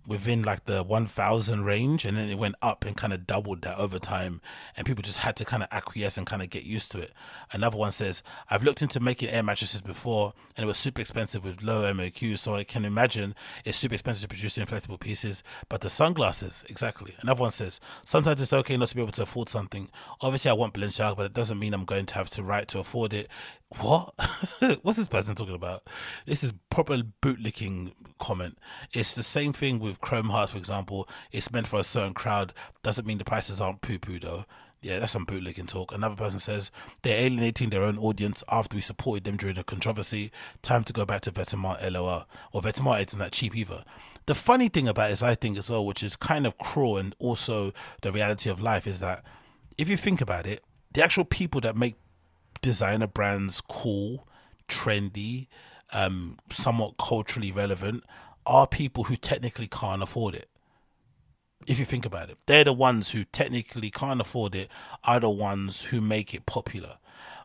[0.08, 3.78] within like the 1000 range and then it went up and kind of doubled that
[3.78, 4.42] over time
[4.76, 7.12] and people just had to kind of acquiesce and kind of get used to it.
[7.52, 11.44] Another one says i've looked into making air mattresses before and it was super expensive
[11.44, 15.82] with low MOQ so i can imagine it's super expensive to produce inflatable pieces but
[15.82, 17.16] the sunglasses exactly.
[17.22, 19.90] Another one says sometimes it's okay not to be able to afford something.
[20.22, 22.80] Obviously i want balenciaga but it doesn't mean i'm going to have to write to
[22.80, 23.28] afford it
[23.80, 24.14] what?
[24.82, 25.84] What's this person talking about?
[26.26, 28.58] This is proper bootlicking comment.
[28.94, 31.08] It's the same thing with Chrome Hearts, for example.
[31.32, 32.54] It's meant for a certain crowd.
[32.84, 34.46] Doesn't mean the prices aren't poo poo though.
[34.82, 35.92] Yeah, that's some bootlicking talk.
[35.92, 36.70] Another person says
[37.02, 40.32] they're alienating their own audience after we supported them during the controversy.
[40.62, 42.28] Time to go back to Vetements LOL.
[42.54, 43.84] Or Vetements isn't that cheap either.
[44.28, 47.16] The funny thing about this, I think as well, which is kind of cruel and
[47.18, 49.24] also the reality of life, is that
[49.78, 51.96] if you think about it, the actual people that make
[52.62, 54.28] designer brands cool,
[54.68, 55.48] trendy,
[55.94, 58.04] um, somewhat culturally relevant
[58.46, 60.50] are people who technically can't afford it.
[61.68, 64.70] If you think about it, they're the ones who technically can't afford it,
[65.04, 66.98] are the ones who make it popular.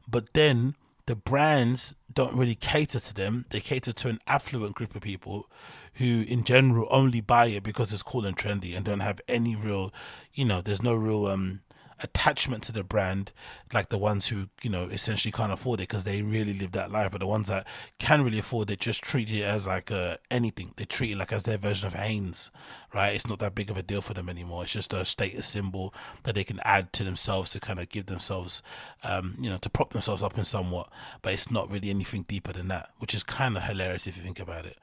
[0.07, 0.75] But then
[1.07, 5.49] the brands don't really cater to them, they cater to an affluent group of people
[5.95, 9.57] who, in general, only buy it because it's cool and trendy and don't have any
[9.57, 9.93] real,
[10.35, 11.63] you know, there's no real um,
[12.03, 13.33] attachment to the brand
[13.73, 16.91] like the ones who you know essentially can't afford it because they really live that
[16.91, 17.67] life but the ones that
[17.99, 20.73] can really afford it just treat it as like uh, anything.
[20.77, 22.51] They treat it like as their version of Hanes
[22.93, 23.15] right?
[23.15, 24.65] It's not that big of a deal for them anymore.
[24.65, 28.07] It's just a status symbol that they can add to themselves to kind of give
[28.07, 28.63] themselves
[29.05, 30.89] um, you know to prop themselves up in somewhat
[31.23, 34.23] but it's not really anything deeper than that which is kind of hilarious if you
[34.23, 34.77] think about it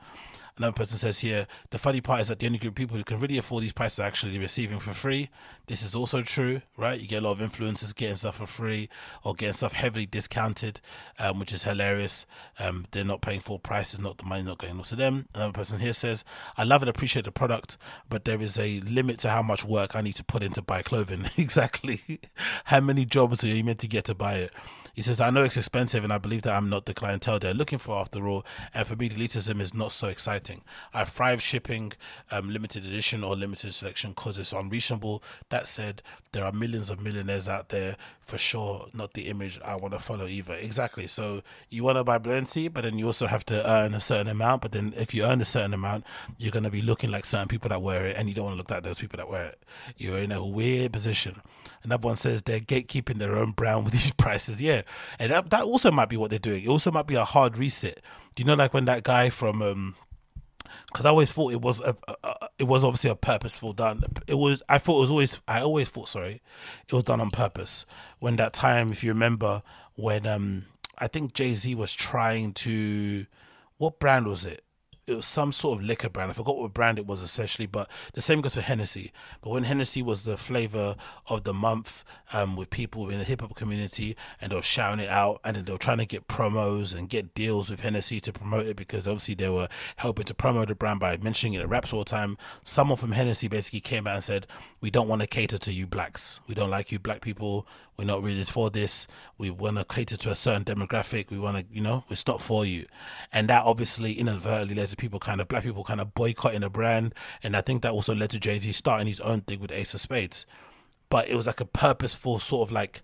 [0.58, 3.04] Another person says here, the funny part is that the only group of people who
[3.04, 5.30] can really afford these prices are actually receiving for free.
[5.67, 7.00] This is also true, right?
[7.00, 8.89] You get a lot of influencers getting stuff for free
[9.24, 10.82] or getting stuff heavily discounted,
[11.20, 12.26] um, which is hilarious.
[12.58, 15.28] Um, they're not paying full prices, not the money not going to them.
[15.36, 16.24] Another person here says,
[16.58, 17.78] I love and appreciate the product,
[18.10, 20.62] but there is a limit to how much work I need to put in to
[20.62, 21.26] buy clothing.
[21.38, 22.02] exactly.
[22.65, 24.54] how many jobs are you meant to get to buy it?
[24.98, 27.54] He says, I know it's expensive and I believe that I'm not the clientele they're
[27.54, 28.44] looking for after all.
[28.74, 30.64] And for me, elitism is not so exciting.
[30.92, 31.94] I thrive shipping
[32.32, 35.22] um, limited edition or limited selection because it's unreasonable.
[35.50, 39.76] That said, there are millions of millionaires out there for sure, not the image I
[39.76, 40.56] want to follow either.
[40.56, 41.06] Exactly.
[41.06, 44.30] So you want to buy Balenci, but then you also have to earn a certain
[44.30, 44.64] amount.
[44.64, 46.06] But then if you earn a certain amount,
[46.40, 48.56] you're going to be looking like certain people that wear it and you don't want
[48.56, 49.60] to look like those people that wear it.
[49.96, 51.44] You're in a weird position.
[51.84, 54.62] Another one says they're gatekeeping their own brand with these prices.
[54.62, 54.82] Yeah,
[55.19, 56.63] and that, that also might be what they're doing.
[56.63, 58.00] It also might be a hard reset.
[58.36, 59.95] Do you know, like when that guy from um,
[60.88, 64.04] because I always thought it was a, a, a, it was obviously a purposeful done.
[64.28, 66.41] It was I thought it was always I always thought sorry,
[66.88, 67.86] it was done on purpose.
[68.19, 69.63] When that time, if you remember,
[69.95, 70.65] when um
[70.97, 73.28] I think Jay Z was trying to,
[73.78, 74.63] what brand was it?
[75.08, 76.30] It was some sort of liquor brand.
[76.30, 79.13] I forgot what brand it was especially, but the same goes for Hennessy.
[79.41, 83.39] But when Hennessy was the flavor of the month um, with people in the hip
[83.39, 86.93] hop community and they were shouting it out and they were trying to get promos
[86.96, 90.67] and get deals with Hennessy to promote it because obviously they were helping to promote
[90.67, 92.38] the brand by mentioning it at raps all the time.
[92.65, 94.46] Someone from Hennessy basically came out and said,
[94.82, 96.41] We don't want to cater to you blacks.
[96.48, 97.65] We don't like you black people.
[97.98, 99.08] We're not really for this.
[99.40, 101.32] We want to cater to a certain demographic.
[101.32, 102.86] We want to, you know, it's not for you.
[103.34, 106.70] And that obviously inadvertently led to people kind of, black people kind of boycotting the
[106.70, 107.16] brand.
[107.42, 109.96] And I think that also led to Jay Z starting his own thing with Ace
[109.96, 110.46] of Spades.
[111.10, 113.02] But it was like a purposeful sort of like,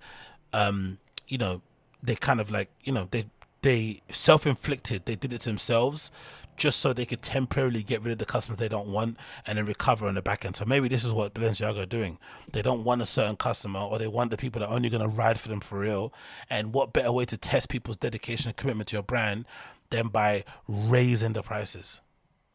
[0.51, 1.63] um, you know,
[2.03, 3.25] they kind of like, you know, they,
[3.63, 6.12] they self inflicted, they did it to themselves
[6.57, 9.65] just so they could temporarily get rid of the customers they don't want and then
[9.65, 10.55] recover on the back end.
[10.55, 12.17] So maybe this is what Balenciaga are doing.
[12.51, 15.07] They don't want a certain customer or they want the people that are only going
[15.07, 16.13] to ride for them for real.
[16.49, 19.45] And what better way to test people's dedication and commitment to your brand
[19.89, 22.01] than by raising the prices?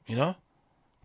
[0.06, 0.36] You know?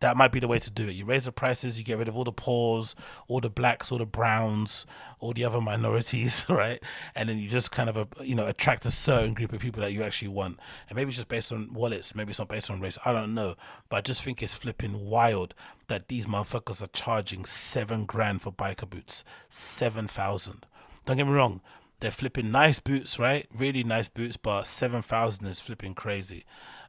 [0.03, 0.95] That might be the way to do it.
[0.95, 2.93] You raise the prices, you get rid of all the poors,
[3.29, 4.85] all the blacks, all the browns,
[5.21, 6.83] all the other minorities, right?
[7.15, 9.81] And then you just kind of, uh, you know, attract a certain group of people
[9.81, 10.59] that you actually want.
[10.89, 12.97] And maybe it's just based on wallets, maybe it's not based on race.
[13.05, 13.55] I don't know.
[13.87, 15.55] But I just think it's flipping wild
[15.87, 19.23] that these motherfuckers are charging seven grand for biker boots.
[19.47, 20.65] Seven thousand.
[21.05, 21.61] Don't get me wrong.
[22.01, 23.47] They're flipping nice boots, right?
[23.57, 26.43] Really nice boots, but 7,000 is flipping crazy.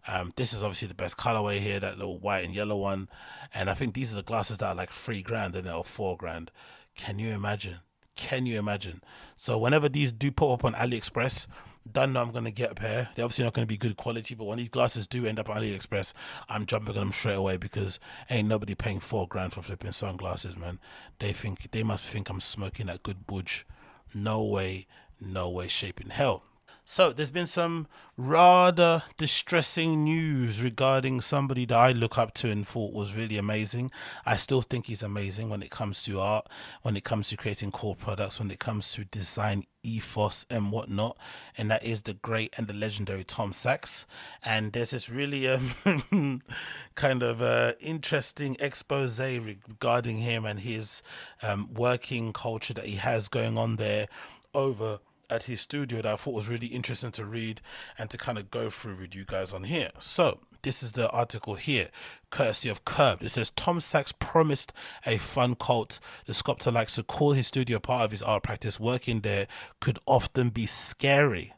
[0.06, 3.08] Um, this is obviously the best colorway here, that little white and yellow one.
[3.54, 6.16] And I think these are the glasses that are like three grand and they're four
[6.16, 6.50] grand.
[6.94, 7.78] Can you imagine?
[8.16, 9.02] Can you imagine?
[9.36, 11.46] So whenever these do pop up on AliExpress,
[11.90, 13.10] don't know I'm gonna get a pair.
[13.14, 15.56] They're obviously not gonna be good quality, but when these glasses do end up on
[15.56, 16.12] AliExpress,
[16.48, 17.98] I'm jumping on them straight away because
[18.30, 20.78] ain't nobody paying four grand for flipping sunglasses, man.
[21.18, 23.66] They think they must think I'm smoking that good budge.
[24.14, 24.86] No way,
[25.20, 26.44] no way, shape in hell.
[26.86, 27.86] So, there's been some
[28.18, 33.90] rather distressing news regarding somebody that I look up to and thought was really amazing.
[34.26, 36.46] I still think he's amazing when it comes to art,
[36.82, 41.16] when it comes to creating cool products, when it comes to design ethos and whatnot,
[41.56, 44.04] and that is the great and the legendary Tom Sachs.
[44.44, 46.42] And there's this really um,
[46.94, 51.02] kind of uh, interesting expose regarding him and his
[51.42, 54.06] um, working culture that he has going on there
[54.52, 54.98] over
[55.30, 57.60] at his studio that I thought was really interesting to read
[57.98, 59.90] and to kind of go through with you guys on here.
[59.98, 61.88] So this is the article here,
[62.30, 63.22] courtesy of Curbed.
[63.22, 64.72] It says Tom Sachs promised
[65.04, 66.00] a fun cult.
[66.26, 68.80] The sculptor likes to call his studio part of his art practice.
[68.80, 69.46] Working there
[69.80, 71.52] could often be scary.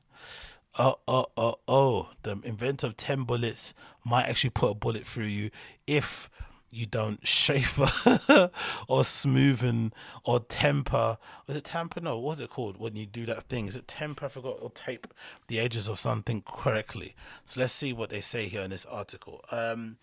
[0.79, 2.11] Oh, oh, oh, oh.
[2.23, 3.73] The inventor of 10 bullets
[4.05, 5.51] might actually put a bullet through you
[5.87, 6.29] if
[6.71, 7.85] you don't shaper
[8.89, 9.93] or smoothen
[10.25, 11.19] or temper.
[11.47, 12.01] Was it temper?
[12.01, 13.67] No, what's it called when you do that thing?
[13.67, 14.27] Is it temper?
[14.27, 14.59] I forgot.
[14.61, 15.07] Or tape
[15.49, 17.15] the edges of something correctly.
[17.45, 19.45] So let's see what they say here in this article.
[19.51, 19.99] Um,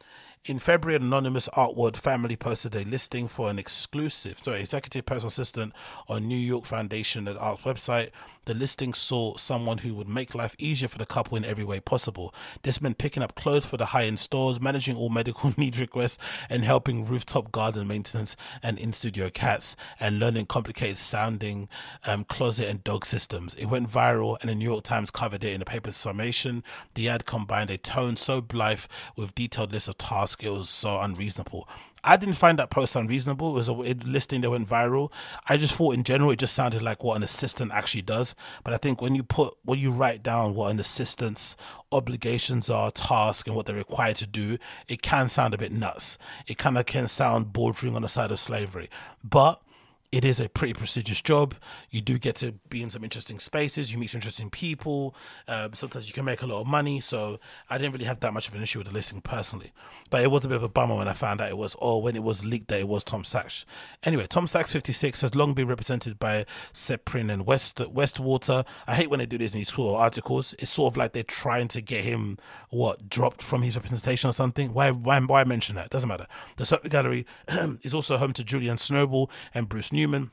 [0.45, 5.29] in February, an anonymous Artwood family posted a listing for an exclusive, sorry, executive personal
[5.29, 5.73] assistant
[6.10, 8.10] on New York Foundation at Art's website.
[8.45, 11.79] The listing saw someone who would make life easier for the couple in every way
[11.79, 12.36] possible.
[12.63, 16.17] This meant picking up clothes for the high end stores, managing all medical need requests,
[16.49, 21.69] and helping rooftop garden maintenance and in studio cats, and learning complicated sounding
[22.06, 23.53] um, closet and dog systems.
[23.53, 26.65] It went viral, and the New York Times covered it in a paper's summation.
[26.95, 28.84] The ad combined a tone so blithe
[29.15, 31.67] with detailed lists of tasks, it was so unreasonable.
[32.06, 33.52] I didn't find that post unreasonable.
[33.52, 35.12] It was a listing that went viral.
[35.48, 38.36] I just thought in general it just sounded like what an assistant actually does.
[38.63, 41.56] But I think when you put when you write down what an assistant's
[41.93, 44.58] obligations are, tasks, and what they're required to do,
[44.89, 46.17] it can sound a bit nuts.
[46.46, 48.89] It kind of can sound bordering on the side of slavery.
[49.24, 49.62] But
[50.13, 51.56] it is a pretty prestigious job.
[51.89, 53.91] You do get to be in some interesting spaces.
[53.91, 55.15] You meet some interesting people.
[55.47, 57.02] Um, sometimes you can make a lot of money.
[57.02, 59.71] So I didn't really have that much of an issue with the listing personally.
[60.12, 62.04] But it was a bit of a bummer when I found out it was, or
[62.04, 63.65] when it was leaked that it was Tom Sachs.
[64.04, 68.67] Anyway, Tom Sachs 56 has long been represented by Sperone and West Westwater.
[68.86, 70.54] I hate when they do this in these sort articles.
[70.60, 72.38] It's sort of like they're trying to get him
[72.69, 74.76] what dropped from his representation or something.
[74.76, 75.89] Why why why mention that?
[75.89, 76.28] Doesn't matter.
[76.58, 77.26] The Sotheby's Gallery
[77.82, 80.32] is also home to Julian Schnabel and Bruce New Newman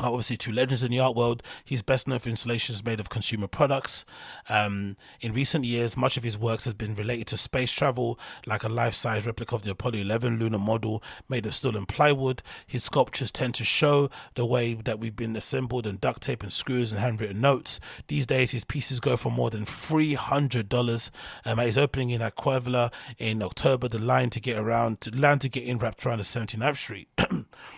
[0.00, 1.42] obviously two legends in the art world.
[1.64, 4.04] He's best known for installations made of consumer products.
[4.48, 8.62] Um, in recent years, much of his works has been related to space travel, like
[8.62, 12.42] a life-size replica of the Apollo 11 lunar model made of steel and plywood.
[12.66, 16.52] His sculptures tend to show the way that we've been assembled and duct tape and
[16.52, 17.80] screws and handwritten notes.
[18.06, 21.10] These days, his pieces go for more than $300.
[21.44, 25.38] Um, at his opening in Acquavella in October, the line to get around, to line
[25.40, 27.08] to get in wrapped around the 79th Street.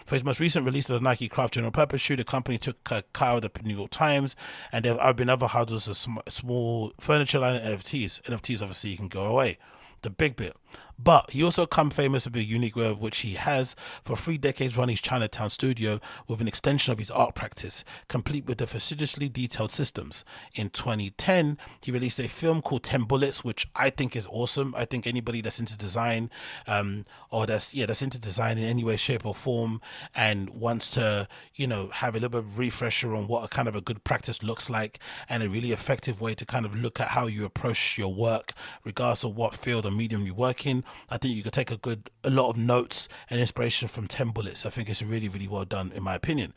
[0.06, 3.40] for his most recent release of the Nike Craft General Purpose the company took Kyle
[3.40, 4.37] the New York Times,
[4.73, 8.23] and there have been other houses of sm- small furniture line NFTs.
[8.23, 9.59] NFTs, obviously, you can go away.
[10.03, 10.57] The big bit.
[11.02, 14.36] But he also come famous for the unique way of which he has for three
[14.36, 18.66] decades run his Chinatown studio with an extension of his art practice, complete with the
[18.66, 20.24] fastidiously detailed systems.
[20.54, 24.74] In 2010, he released a film called 10 Bullets, which I think is awesome.
[24.76, 26.30] I think anybody that's into design,
[26.66, 29.80] um, or that's yeah, that's into design in any way, shape, or form,
[30.14, 33.68] and wants to, you know, have a little bit of refresher on what a kind
[33.68, 37.00] of a good practice looks like and a really effective way to kind of look
[37.00, 38.52] at how you approach your work,
[38.84, 40.84] regardless of what field or medium you work in.
[41.09, 44.31] I think you could take a good a lot of notes and inspiration from 10
[44.31, 44.66] Bullets.
[44.66, 46.53] I think it's really, really well done, in my opinion.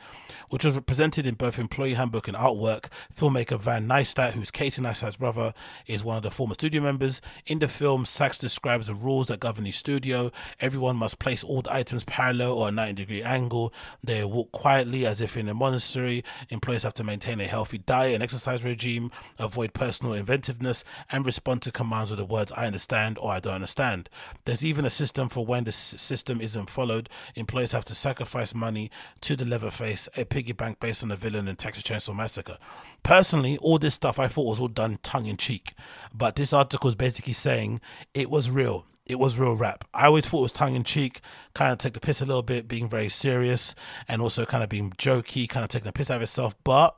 [0.49, 2.87] Which was represented in both employee handbook and artwork.
[3.15, 5.53] Filmmaker Van Neistat, who's Casey Neistat's brother,
[5.87, 7.21] is one of the former studio members.
[7.45, 10.31] In the film, Sachs describes the rules that govern the studio.
[10.59, 13.73] Everyone must place all the items parallel or a 90 degree angle.
[14.03, 16.23] They walk quietly as if in a monastery.
[16.49, 21.61] Employees have to maintain a healthy diet and exercise regime, avoid personal inventiveness, and respond
[21.63, 24.09] to commands with the words I understand or I don't understand.
[24.45, 28.91] There's even a system for when the system isn't followed, employees have to sacrifice money
[29.21, 32.57] to the Leatherface, a piggy bank based on the villain in Texas Chainsaw Massacre.
[33.03, 35.73] Personally, all this stuff I thought was all done tongue in cheek,
[36.13, 37.81] but this article is basically saying
[38.13, 39.83] it was real it was real rap.
[39.93, 41.19] I always thought it was tongue in cheek,
[41.53, 43.75] kind of take the piss a little bit, being very serious,
[44.07, 46.55] and also kind of being jokey, kind of taking the piss out of itself.
[46.63, 46.95] But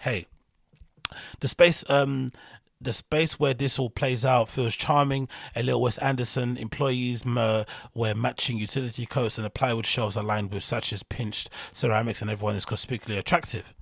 [0.00, 0.26] hey,
[1.40, 2.28] the space um
[2.86, 5.28] the space where this all plays out feels charming.
[5.56, 10.22] A little Wes Anderson employees uh, wear matching utility coats, and the plywood shelves are
[10.22, 13.74] lined with Sachs pinched ceramics, and everyone is conspicuously attractive.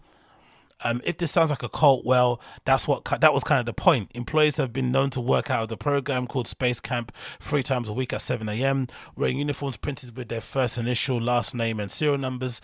[0.85, 3.73] Um, if this sounds like a cult, well, that's what that was kind of the
[3.73, 4.11] point.
[4.15, 7.89] Employees have been known to work out of the program called Space Camp three times
[7.89, 11.91] a week at 7 a.m., wearing uniforms printed with their first initial, last name, and
[11.91, 12.61] serial numbers.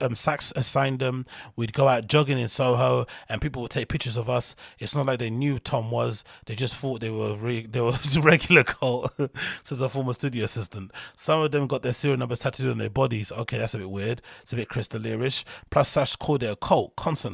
[0.00, 1.26] Um, Sachs assigned them.
[1.54, 4.56] We'd go out jogging in Soho, and people would take pictures of us.
[4.80, 7.94] It's not like they knew Tom was; they just thought they were re- they were
[8.20, 9.12] regular cult.
[9.62, 10.90] Says a former studio assistant.
[11.16, 13.30] Some of them got their serial numbers tattooed on their bodies.
[13.30, 14.22] Okay, that's a bit weird.
[14.42, 14.88] It's a bit Chris
[15.70, 17.27] Plus, Sachs called it a cult constantly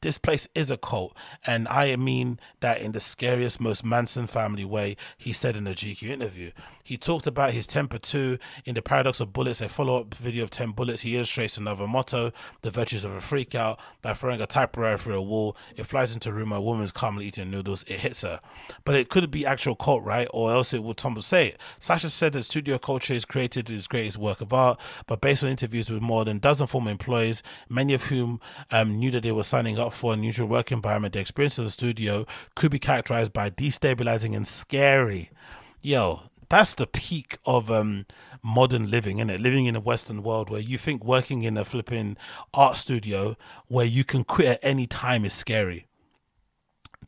[0.00, 4.64] This place is a cult, and I mean that in the scariest, most Manson family
[4.64, 6.50] way, he said in a GQ interview.
[6.86, 8.36] He talked about his temper too.
[8.66, 11.86] In The Paradox of Bullets, a follow up video of 10 Bullets, he illustrates another
[11.86, 15.56] motto the virtues of a freak out by throwing a typewriter through a wall.
[15.76, 17.84] It flies into a room a woman is calmly eating noodles.
[17.84, 18.38] It hits her.
[18.84, 20.28] But it could be actual cult, right?
[20.34, 21.60] Or else it would Tom say it.
[21.80, 25.48] Sasha said that studio culture is created his greatest work of art, but based on
[25.48, 29.32] interviews with more than a dozen former employees, many of whom um, knew that they
[29.32, 32.78] were signing up for a unusual work environment, the experience of the studio could be
[32.78, 35.30] characterized by destabilizing and scary.
[35.86, 36.22] Yo,
[36.54, 38.06] that's the peak of um,
[38.42, 39.40] modern living, isn't it?
[39.40, 42.16] Living in a Western world where you think working in a flipping
[42.52, 43.36] art studio
[43.66, 45.86] where you can quit at any time is scary.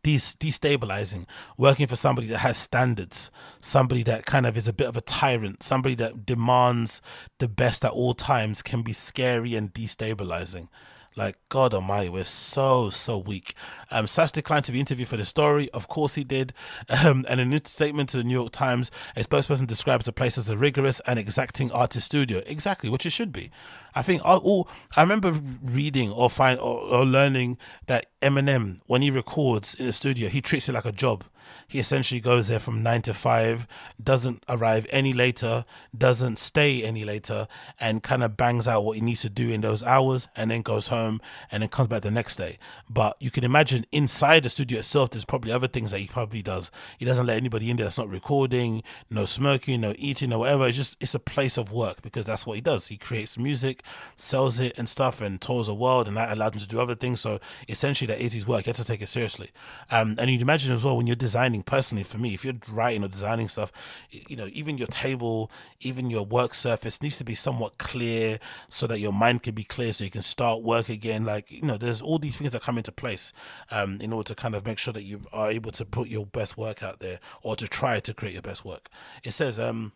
[0.02, 1.26] Des- destabilizing,
[1.56, 3.30] working for somebody that has standards,
[3.60, 7.00] somebody that kind of is a bit of a tyrant, somebody that demands
[7.38, 10.68] the best at all times can be scary and destabilizing.
[11.16, 13.54] Like God Almighty, we're so so weak.
[13.90, 15.70] Um, Sash declined to be interviewed for the story.
[15.70, 16.52] Of course he did.
[16.88, 20.38] Um, and in a statement to the New York Times, a spokesperson describes the place
[20.38, 22.42] as a rigorous and exacting artist studio.
[22.46, 23.50] Exactly, which it should be.
[23.94, 25.32] I think all, I remember
[25.62, 30.40] reading or find or, or learning that Eminem, when he records in the studio, he
[30.40, 31.24] treats it like a job.
[31.68, 33.66] He essentially goes there from nine to five,
[34.02, 35.64] doesn't arrive any later,
[35.96, 37.46] doesn't stay any later,
[37.80, 40.62] and kind of bangs out what he needs to do in those hours, and then
[40.62, 41.20] goes home
[41.50, 42.58] and then comes back the next day.
[42.90, 46.42] But you can imagine inside the studio itself, there's probably other things that he probably
[46.42, 46.70] does.
[46.98, 50.66] He doesn't let anybody in there that's not recording, no smoking, no eating, or whatever.
[50.66, 52.88] It's just it's a place of work because that's what he does.
[52.88, 53.82] He creates music,
[54.16, 56.94] sells it and stuff, and tours the world, and that allowed him to do other
[56.94, 57.20] things.
[57.20, 58.66] So essentially, that is his work.
[58.66, 59.50] You have to take it seriously.
[59.90, 63.04] Um, and you'd imagine as well when you're designing personally for me if you're writing
[63.04, 63.72] or designing stuff
[64.10, 65.50] you know even your table
[65.80, 69.64] even your work surface needs to be somewhat clear so that your mind can be
[69.64, 72.62] clear so you can start work again like you know there's all these things that
[72.62, 73.32] come into place
[73.70, 76.26] um, in order to kind of make sure that you are able to put your
[76.26, 78.88] best work out there or to try to create your best work
[79.24, 79.92] it says um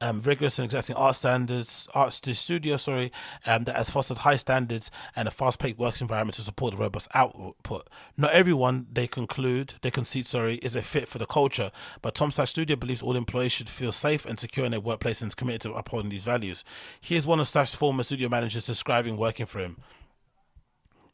[0.00, 3.12] um, rigorous and exacting art standards, art studio, sorry,
[3.46, 7.08] um, that has fostered high standards and a fast-paced work environment to support the robust
[7.14, 7.88] output.
[8.16, 12.30] Not everyone, they conclude, they concede, sorry, is a fit for the culture, but Tom
[12.30, 15.34] Sachs Studio believes all employees should feel safe and secure in their workplace and is
[15.34, 16.64] committed to upholding these values.
[17.00, 19.76] Here's one of Sachs' former studio managers describing working for him.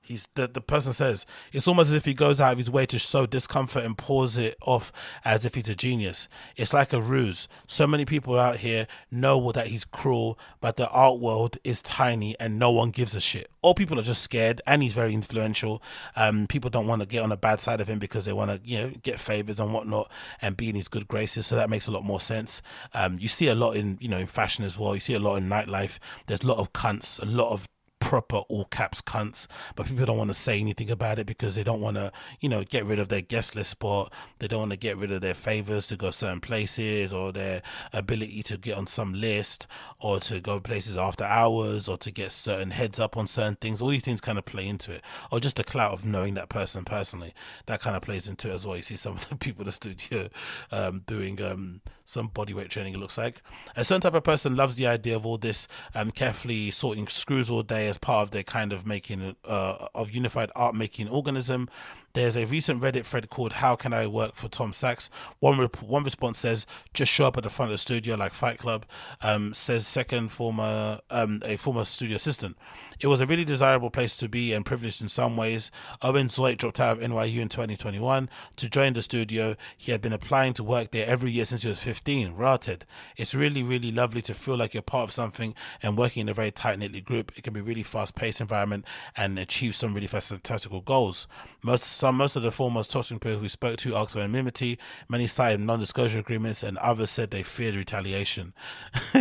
[0.07, 2.87] He's the, the person says it's almost as if he goes out of his way
[2.87, 4.93] to sow discomfort and pours it off
[5.25, 6.29] as if he's a genius.
[6.57, 7.49] It's like a ruse.
[7.67, 12.37] So many people out here know that he's cruel, but the art world is tiny
[12.39, 13.51] and no one gives a shit.
[13.63, 15.83] All people are just scared, and he's very influential.
[16.15, 18.51] Um, people don't want to get on the bad side of him because they want
[18.51, 20.09] to, you know, get favors and whatnot
[20.41, 21.47] and be in his good graces.
[21.49, 22.63] So that makes a lot more sense.
[22.95, 24.95] Um, you see a lot in, you know, in fashion as well.
[24.95, 25.99] You see a lot in nightlife.
[26.27, 27.67] There's a lot of cunts, a lot of
[28.01, 31.65] proper all caps cunts, but people don't want to say anything about it because they
[31.65, 34.13] don't want to, you know, get rid of their guest list spot.
[34.39, 37.63] They don't want to get rid of their favors to go certain places or their
[37.93, 39.67] ability to get on some list
[40.01, 43.81] or to go places after hours or to get certain heads up on certain things.
[43.81, 46.49] All these things kind of play into it, or just the clout of knowing that
[46.49, 47.33] person personally.
[47.67, 48.77] That kind of plays into it as well.
[48.77, 50.29] You see some of the people in the studio
[50.71, 52.95] um, doing um, some bodyweight training.
[52.95, 53.43] It looks like
[53.75, 57.51] a certain type of person loves the idea of all this um, carefully sorting screws
[57.51, 61.69] all day as part of their kind of making uh, of unified art making organism.
[62.17, 65.83] There's a recent Reddit thread called "How Can I Work for Tom Sachs?" One rep-
[65.83, 66.65] one response says,
[66.95, 68.87] "Just show up at the front of the studio like Fight Club."
[69.21, 72.57] Um, says second former um, a former studio assistant.
[73.01, 75.71] It was a really desirable place to be and privileged in some ways.
[76.01, 79.55] Owen Zoit dropped out of NYU in 2021 to join the studio.
[79.77, 82.33] He had been applying to work there every year since he was 15.
[82.33, 82.87] Rated.
[83.19, 86.35] It's really, really lovely to feel like you're part of something and working in a
[86.35, 87.31] very tight knit group.
[87.37, 91.27] It can be really fast paced environment and achieve some really fantastical goals.
[91.63, 94.79] Most some most of the foremost talking people we spoke to asked for anonymity.
[95.09, 98.55] Many cited non-disclosure agreements, and others said they feared retaliation.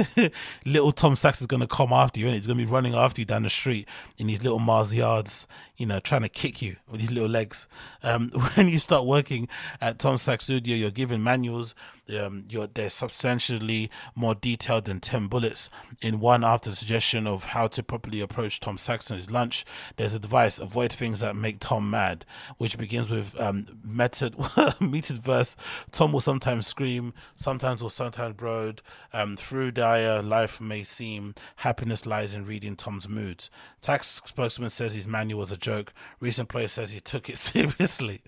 [0.65, 2.93] Little Tom Sachs is going to come after you, and he's going to be running
[2.93, 5.47] after you down the street in these little Mars yards,
[5.77, 7.67] you know, trying to kick you with these little legs.
[8.03, 9.47] Um, when you start working
[9.81, 11.75] at Tom Sachs Studio, you're given manuals
[12.09, 15.69] um, you're, they're substantially more detailed than 10 bullets.
[16.01, 19.65] In one, after the suggestion of how to properly approach Tom Sachs's lunch,
[19.95, 22.25] there's advice avoid things that make Tom mad,
[22.57, 25.55] which begins with um, metered verse.
[25.91, 28.81] Tom will sometimes scream, sometimes will sometimes brood.
[29.13, 33.49] Um, through dire life may seem, happiness lies in reading Tom's moods.
[33.81, 35.93] Tax spokesman says his manual was a joke.
[36.19, 38.21] Recent player says he took it seriously.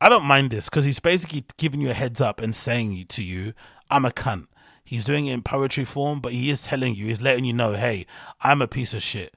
[0.00, 3.22] I don't mind this because he's basically giving you a heads up and saying to
[3.22, 3.52] you,
[3.90, 4.46] I'm a cunt.
[4.84, 7.72] He's doing it in poetry form, but he is telling you, he's letting you know,
[7.72, 8.06] hey,
[8.40, 9.34] I'm a piece of shit.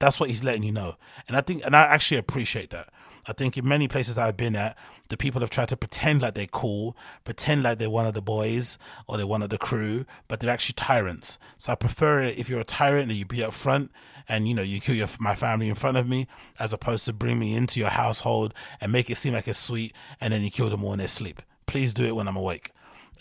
[0.00, 0.96] That's what he's letting you know.
[1.28, 2.88] And I think, and I actually appreciate that.
[3.26, 4.76] I think in many places I've been at,
[5.08, 8.22] the people have tried to pretend like they're cool, pretend like they're one of the
[8.22, 11.38] boys or they're one of the crew, but they're actually tyrants.
[11.58, 13.90] So I prefer it if you're a tyrant that you be up front
[14.28, 16.26] and you know you kill your my family in front of me,
[16.58, 19.94] as opposed to bring me into your household and make it seem like it's sweet,
[20.20, 21.42] and then you kill them all in their sleep.
[21.66, 22.70] Please do it when I'm awake.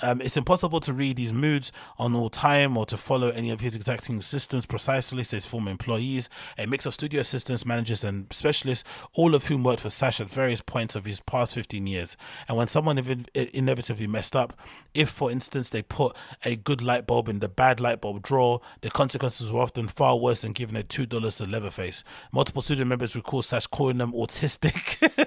[0.02, 3.62] Um, it's impossible to read his moods on all time or to follow any of
[3.62, 8.88] his exacting assistants precisely, says former employees, a mix of studio assistants, managers, and specialists,
[9.14, 12.18] all of whom worked for Sash at various points of his past 15 years.
[12.48, 14.58] And when someone inev- inevitably messed up,
[14.94, 18.62] if, for instance, they put a good light bulb in the bad light bulb drawer,
[18.82, 22.04] the consequences were often far worse than giving a $2 to Leatherface.
[22.32, 25.26] Multiple studio members recall Sash calling them autistic.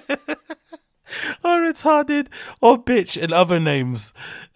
[1.43, 2.27] or retarded
[2.61, 4.13] or bitch and other names.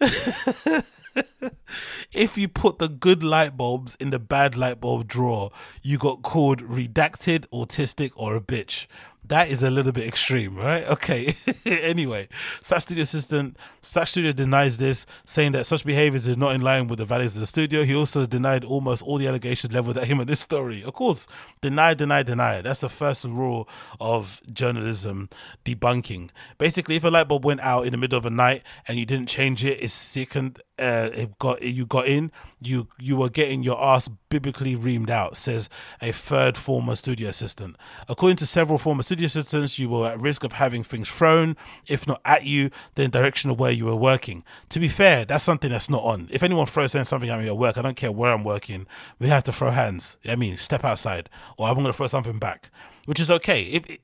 [2.12, 5.50] if you put the good light bulbs in the bad light bulb drawer,
[5.82, 8.86] you got called redacted, autistic, or a bitch
[9.28, 10.84] that is a little bit extreme, right?
[10.96, 11.34] Okay.
[11.66, 12.26] anyway,
[12.62, 16.88] Sash Studio assistant, Sash Studio denies this, saying that such behaviors is not in line
[16.88, 17.84] with the values of the studio.
[17.84, 20.82] He also denied almost all the allegations leveled at him in this story.
[20.82, 21.26] Of course,
[21.60, 22.62] deny, deny, deny.
[22.62, 23.68] That's the first rule
[24.00, 25.28] of journalism
[25.64, 26.30] debunking.
[26.56, 29.04] Basically, if a light bulb went out in the middle of the night and you
[29.04, 33.62] didn't change it, it's second uh, it got you got in, you you were getting
[33.62, 35.68] your ass biblically reamed out, says
[36.02, 37.76] a third former studio assistant.
[38.08, 41.56] According to several former studio assistants, you were at risk of having things thrown,
[41.86, 44.44] if not at you, then direction of where you were working.
[44.70, 46.28] To be fair, that's something that's not on.
[46.30, 48.86] If anyone throws something at me at work, I don't care where I'm working,
[49.18, 50.16] we have to throw hands.
[50.26, 52.70] I mean, step outside, or I'm going to throw something back,
[53.06, 53.62] which is okay.
[53.62, 53.98] If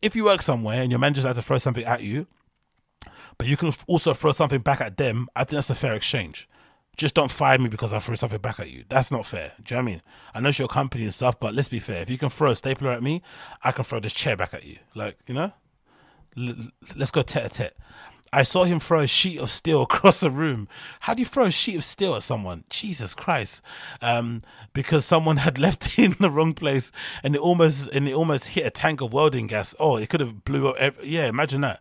[0.00, 2.26] if you work somewhere and your manager has to throw something at you,
[3.38, 5.28] but you can also throw something back at them.
[5.34, 6.48] I think that's a fair exchange.
[6.96, 8.84] Just don't fire me because I threw something back at you.
[8.88, 9.52] That's not fair.
[9.62, 10.02] Do you know what I mean?
[10.34, 12.02] I know it's your company and stuff, but let's be fair.
[12.02, 13.22] If you can throw a stapler at me,
[13.62, 14.78] I can throw this chair back at you.
[14.94, 15.52] Like, you know?
[16.38, 17.76] L- let's go tete a tete.
[18.34, 20.68] I saw him throw a sheet of steel across the room.
[21.00, 22.64] How do you throw a sheet of steel at someone?
[22.68, 23.62] Jesus Christ!
[24.02, 26.90] Um, because someone had left it in the wrong place,
[27.22, 29.74] and it almost and it almost hit a tank of welding gas.
[29.78, 30.76] Oh, it could have blew up.
[30.76, 31.80] Every, yeah, imagine that.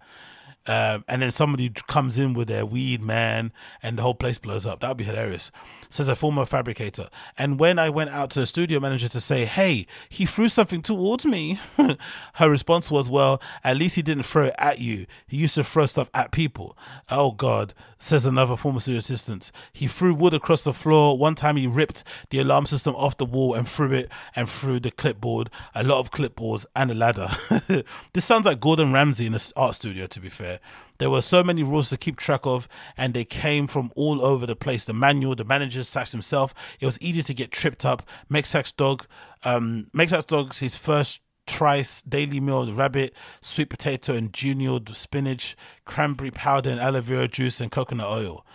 [0.66, 3.52] Um, and then somebody comes in with their weed man
[3.82, 4.80] and the whole place blows up.
[4.80, 5.52] That would be hilarious
[5.94, 7.10] says a former fabricator.
[7.38, 10.82] And when I went out to the studio manager to say, hey, he threw something
[10.82, 11.60] towards me,
[12.36, 15.06] her response was, well, at least he didn't throw it at you.
[15.28, 16.78] He used to throw stuff at people.
[17.10, 19.52] Oh, God, says another former studio assistant.
[19.72, 21.18] He threw wood across the floor.
[21.18, 24.80] One time he ripped the alarm system off the wall and threw it and threw
[24.80, 27.30] the clipboard, a lot of clipboards, and a ladder.
[28.14, 30.60] this sounds like Gordon Ramsay in an art studio, to be fair.
[30.98, 32.68] There were so many rules to keep track of,
[32.98, 34.86] and they came from all over the place.
[34.86, 36.54] The manual, the manager, Sachs himself.
[36.80, 38.08] It was easy to get tripped up.
[38.30, 39.06] Make Sachs dog,
[39.44, 45.56] um, Make Sachs dog's his first trice, daily meal, rabbit, sweet potato, and junior spinach,
[45.86, 48.46] cranberry powder, and aloe vera juice and coconut oil.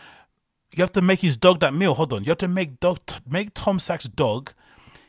[0.75, 1.95] You have to make his dog that meal.
[1.95, 4.53] Hold on, you have to make dog make Tom Sachs' dog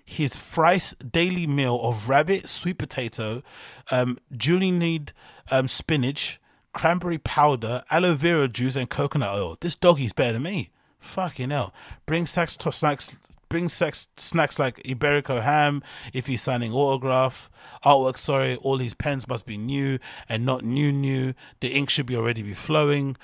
[0.10, 3.44] his thrice daily meal of rabbit, sweet potato,
[3.92, 5.14] um, need
[5.52, 6.40] um, spinach,
[6.80, 9.58] cranberry powder, aloe vera juice, and coconut oil.
[9.60, 10.70] This doggy's better than me.
[10.98, 11.74] Fucking hell.
[12.06, 13.14] Bring sex to snacks
[13.50, 15.82] bring sex snacks like Iberico ham
[16.14, 17.50] if he's signing autograph
[17.84, 18.16] artwork.
[18.16, 20.00] Sorry, all his pens must be new
[20.30, 21.34] and not new new.
[21.60, 23.18] The ink should be already be flowing.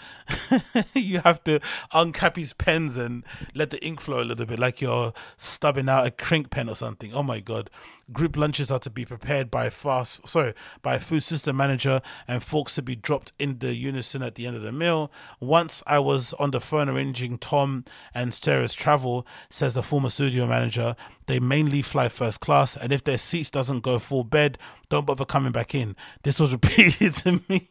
[0.94, 1.60] you have to
[1.94, 6.08] uncap his pens and let the ink flow a little bit, like you're stubbing out
[6.08, 7.14] a crink pen or something.
[7.14, 7.70] Oh my god!
[8.12, 10.54] Group lunches are to be prepared by fast, sorry,
[10.84, 14.46] by a food system manager, and forks to be dropped in the unison at the
[14.46, 15.12] end of the meal.
[15.40, 17.84] Once I was on the phone arranging Tom
[18.14, 20.96] and Sarah's travel, says the former studio manager.
[21.26, 25.26] They mainly fly first class, and if their seats doesn't go full bed, don't bother
[25.26, 25.96] coming back in.
[26.22, 27.68] This was repeated to me.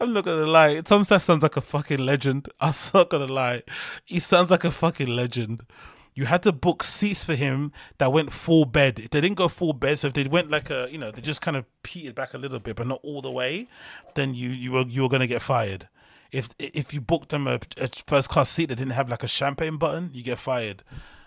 [0.00, 0.80] I'm not gonna lie.
[0.82, 2.48] Tom Sash sounds like a fucking legend.
[2.60, 3.62] I'm not gonna lie.
[4.04, 5.64] He sounds like a fucking legend.
[6.18, 8.98] You had to book seats for him that went full bed.
[8.98, 11.20] If they didn't go full bed, so if they went like a, you know, they
[11.20, 13.68] just kind of petered back a little bit, but not all the way,
[14.16, 15.88] then you you were you were gonna get fired
[16.30, 19.28] if if you booked them a, a first class seat that didn't have like a
[19.28, 20.82] champagne button, you get fired.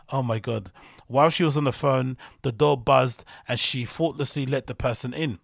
[0.09, 0.71] Oh my god!
[1.07, 5.13] While she was on the phone, the door buzzed and she thoughtlessly let the person
[5.13, 5.39] in.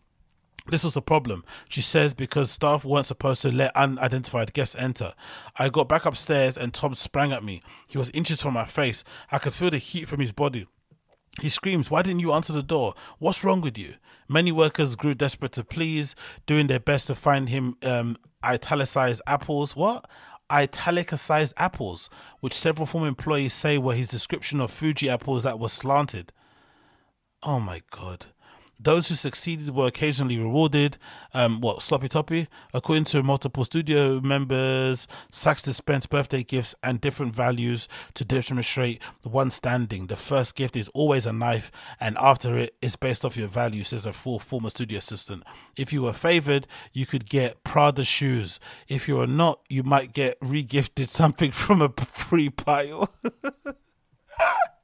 [0.70, 5.13] This was a problem, she says, because staff weren't supposed to let unidentified guests enter.
[5.57, 7.61] I got back upstairs and Tom sprang at me.
[7.88, 9.03] He was inches from my face.
[9.32, 10.68] I could feel the heat from his body.
[11.39, 12.95] He screams, Why didn't you answer the door?
[13.20, 13.93] What's wrong with you?
[14.28, 16.15] Many workers grew desperate to please,
[16.45, 19.76] doing their best to find him um, italicized apples.
[19.76, 20.05] What?
[20.51, 22.09] italicized apples,
[22.39, 26.32] which several former employees say were his description of Fuji apples that were slanted.
[27.43, 28.28] Oh my god.
[28.80, 30.98] Those who succeeded were occasionally rewarded.
[31.34, 32.48] Um, what sloppy toppy?
[32.74, 39.30] According to multiple studio members, Sachs dispensed birthday gifts and different values to demonstrate the
[39.30, 40.08] one standing.
[40.08, 43.90] The first gift is always a knife, and after it is based off your values,
[43.90, 45.44] says a full former studio assistant.
[45.76, 48.60] If you were favored, you could get Prada shoes.
[48.88, 53.12] If you are not, you might get regifted something from a free pile.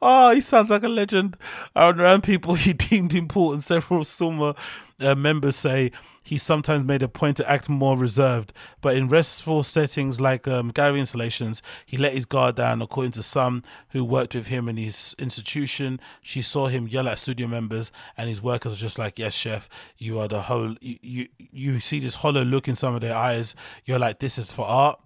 [0.00, 1.36] Oh, he sounds like a legend.
[1.76, 4.54] Around people he deemed important, several Summa
[5.00, 5.90] uh, members say
[6.24, 10.68] he sometimes made a point to act more reserved, but in restful settings like um,
[10.68, 12.80] gallery installations, he let his guard down.
[12.80, 17.18] According to some who worked with him in his institution, she saw him yell at
[17.18, 19.68] studio members, and his workers are just like, "Yes, chef,
[19.98, 23.16] you are the whole." You you, you see this hollow look in some of their
[23.16, 23.54] eyes.
[23.84, 25.00] You're like, "This is for art."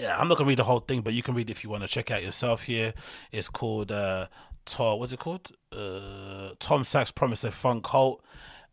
[0.00, 1.82] Yeah, I'm not gonna read the whole thing, but you can read if you want
[1.82, 2.62] to check out yourself.
[2.62, 2.94] Here,
[3.32, 4.26] it's called uh,
[4.64, 4.98] Tom.
[4.98, 5.52] What's it called?
[5.72, 8.22] Uh, Tom Sachs Promise a Funk Cult.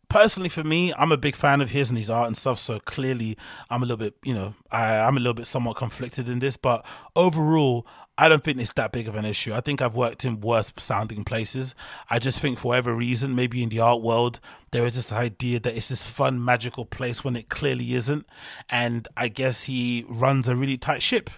[0.08, 2.58] Personally, for me, I'm a big fan of his and his art and stuff.
[2.58, 3.36] So clearly,
[3.68, 6.56] I'm a little bit, you know, I, I'm a little bit somewhat conflicted in this.
[6.56, 7.86] But overall,
[8.20, 9.54] I don't think it's that big of an issue.
[9.54, 11.76] I think I've worked in worse sounding places.
[12.10, 14.40] I just think for whatever reason, maybe in the art world,
[14.72, 18.26] there is this idea that it's this fun, magical place when it clearly isn't.
[18.68, 21.30] And I guess he runs a really tight ship.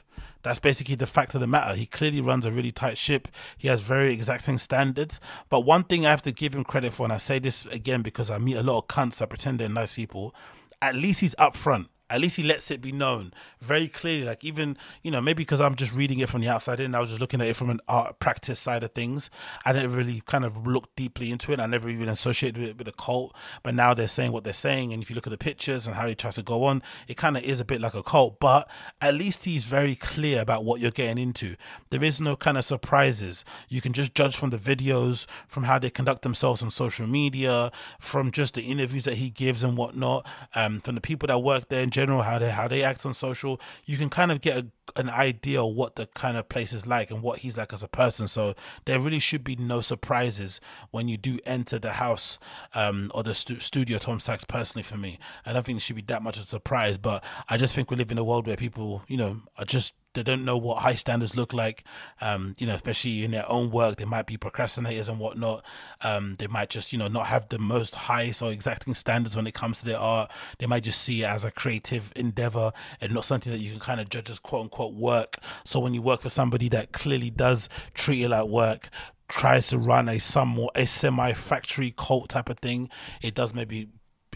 [0.43, 1.75] That's basically the fact of the matter.
[1.75, 3.29] He clearly runs a really tight ship.
[3.59, 5.21] He has very exacting standards.
[5.51, 8.01] But one thing I have to give him credit for, and I say this again
[8.01, 10.35] because I meet a lot of cunts that pretend they're nice people,
[10.81, 14.25] at least he's upfront at least he lets it be known very clearly.
[14.25, 17.01] Like even you know maybe because I'm just reading it from the outside in, I
[17.01, 19.31] was just looking at it from an art practice side of things.
[19.65, 21.61] I didn't really kind of look deeply into it.
[21.61, 23.35] I never even associated it with a cult.
[23.63, 25.97] But now they're saying what they're saying, and if you look at the pictures and
[25.97, 28.41] how he tries to go on, it kind of is a bit like a cult.
[28.41, 28.69] But
[29.01, 31.57] at least he's very clear about what you're getting into.
[31.91, 33.45] There is no kind of surprises.
[33.69, 37.71] You can just judge from the videos, from how they conduct themselves on social media,
[37.99, 41.69] from just the interviews that he gives and whatnot, um, from the people that work
[41.69, 44.57] there in general, how they how they act on social, you can kind of get
[44.57, 47.73] a, an idea of what the kind of place is like and what he's like
[47.73, 48.27] as a person.
[48.27, 48.55] So
[48.87, 52.39] there really should be no surprises when you do enter the house
[52.75, 53.99] um, or the stu- studio.
[53.99, 56.47] Tom Sachs, personally, for me, I don't think it should be that much of a
[56.47, 56.97] surprise.
[56.97, 59.93] But I just think we live in a world where people, you know, are just
[60.15, 61.85] they don't know what high standards look like.
[62.21, 65.65] Um, you know, especially in their own work, they might be procrastinators and whatnot.
[66.01, 69.47] Um, they might just, you know, not have the most highest or exacting standards when
[69.47, 70.31] it comes to their art.
[70.59, 73.81] They might just see it as a creative endeavor and not something that you can
[73.81, 75.37] kind of judge as quote unquote work.
[75.65, 78.89] So when you work for somebody that clearly does treat it like work,
[79.29, 82.91] tries to run a somewhat a semi factory cult type of thing,
[83.23, 83.89] it does maybe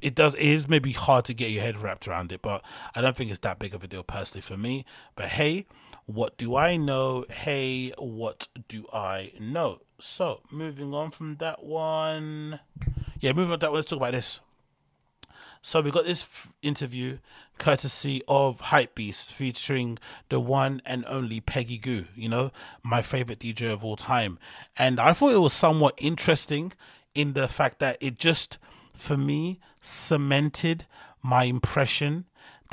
[0.05, 2.62] it does it is maybe hard to get your head wrapped around it, but
[2.94, 4.84] I don't think it's that big of a deal personally for me.
[5.16, 5.64] But hey,
[6.05, 7.24] what do I know?
[7.30, 9.80] Hey, what do I know?
[9.98, 12.61] So moving on from that one,
[13.18, 13.76] yeah, moving on that one.
[13.76, 14.40] Let's talk about this.
[15.62, 17.16] So we got this f- interview
[17.57, 19.98] courtesy of Hypebeast featuring
[20.28, 22.52] the one and only Peggy Gou, you know,
[22.82, 24.38] my favorite DJ of all time.
[24.76, 26.74] And I thought it was somewhat interesting
[27.14, 28.59] in the fact that it just
[28.94, 30.87] for me cemented
[31.22, 32.24] my impression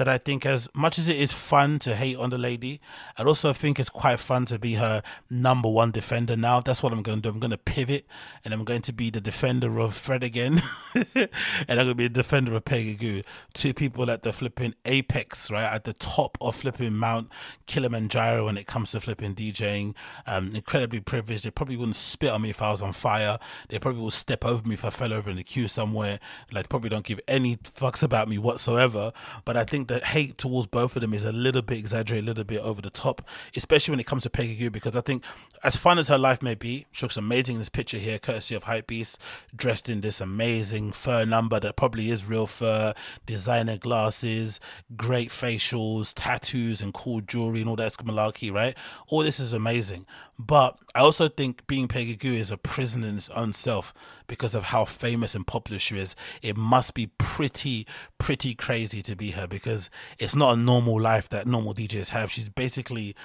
[0.01, 2.81] that I think, as much as it is fun to hate on the lady,
[3.19, 6.59] I also think it's quite fun to be her number one defender now.
[6.59, 7.29] That's what I'm going to do.
[7.29, 8.07] I'm going to pivot
[8.43, 10.59] and I'm going to be the defender of Fred again.
[10.95, 11.29] and
[11.69, 13.21] I'm going to be the defender of Peggy Gou.
[13.53, 15.71] Two people at the flipping apex, right?
[15.71, 17.29] At the top of flipping Mount
[17.67, 19.93] Kilimanjaro when it comes to flipping DJing.
[20.25, 21.43] Um, incredibly privileged.
[21.43, 23.37] They probably wouldn't spit on me if I was on fire.
[23.69, 26.19] They probably will step over me if I fell over in the queue somewhere.
[26.51, 29.13] Like, probably don't give any fucks about me whatsoever.
[29.45, 32.27] But I think the hate towards both of them is a little bit exaggerated, a
[32.27, 33.27] little bit over the top,
[33.57, 35.23] especially when it comes to Peggy Gou, because I think
[35.63, 38.55] as fun as her life may be, she looks amazing in this picture here, courtesy
[38.55, 39.17] of Hypebeast,
[39.53, 42.93] dressed in this amazing fur number that probably is real fur,
[43.25, 44.61] designer glasses,
[44.95, 48.77] great facials, tattoos, and cool jewelry and all that malarkey, right?
[49.09, 50.05] All this is amazing.
[50.47, 53.93] But I also think being Peggy is a prison in its own self
[54.25, 56.15] because of how famous and popular she is.
[56.41, 57.85] It must be pretty,
[58.17, 62.31] pretty crazy to be her because it's not a normal life that normal DJs have.
[62.31, 63.15] She's basically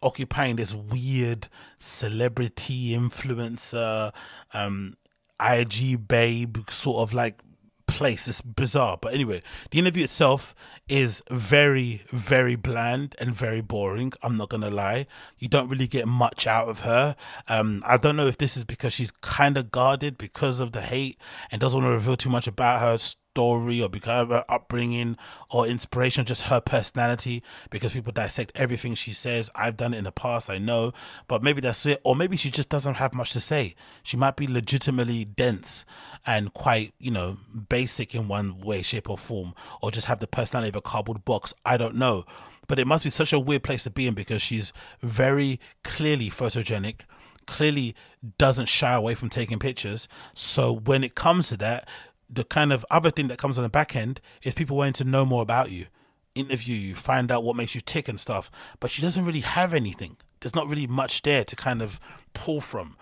[0.00, 1.48] occupying this weird
[1.78, 4.12] celebrity influencer,
[4.54, 4.94] um,
[5.42, 7.42] IG babe sort of like
[7.90, 8.28] place.
[8.28, 8.98] It's bizarre.
[9.00, 10.54] But anyway, the interview itself
[10.88, 14.12] is very, very bland and very boring.
[14.22, 15.06] I'm not gonna lie.
[15.38, 17.16] You don't really get much out of her.
[17.48, 20.80] Um, I don't know if this is because she's kind of guarded because of the
[20.80, 21.18] hate
[21.50, 22.98] and doesn't want to reveal too much about her
[23.34, 25.16] story or because of her upbringing
[25.50, 29.50] or inspiration, just her personality, because people dissect everything she says.
[29.54, 30.92] I've done it in the past, I know,
[31.28, 32.00] but maybe that's it.
[32.04, 33.74] Or maybe she just doesn't have much to say.
[34.02, 35.84] She might be legitimately dense
[36.26, 37.36] and quite, you know,
[37.68, 41.24] basic in one way, shape, or form, or just have the personality of a cardboard
[41.24, 41.54] box.
[41.64, 42.24] I don't know.
[42.66, 44.72] But it must be such a weird place to be in because she's
[45.02, 47.00] very clearly photogenic
[47.46, 47.94] clearly
[48.38, 50.08] doesn't shy away from taking pictures.
[50.34, 51.88] So when it comes to that,
[52.32, 55.04] the kind of other thing that comes on the back end is people wanting to
[55.04, 55.86] know more about you,
[56.34, 58.50] interview you, find out what makes you tick and stuff.
[58.78, 60.16] But she doesn't really have anything.
[60.40, 62.00] There's not really much there to kind of
[62.32, 62.96] pull from.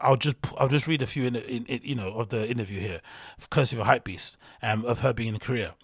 [0.00, 2.80] I'll just I'll just read a few in, in, in you know of the interview
[2.80, 3.00] here,
[3.38, 5.74] a Hypebeast, um, of her being in Korea.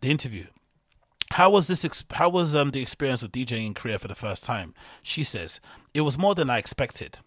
[0.00, 0.46] The interview.
[1.32, 2.04] How was this?
[2.12, 4.74] How was um the experience of DJing in Korea for the first time?
[5.02, 5.60] She says
[5.94, 7.18] it was more than I expected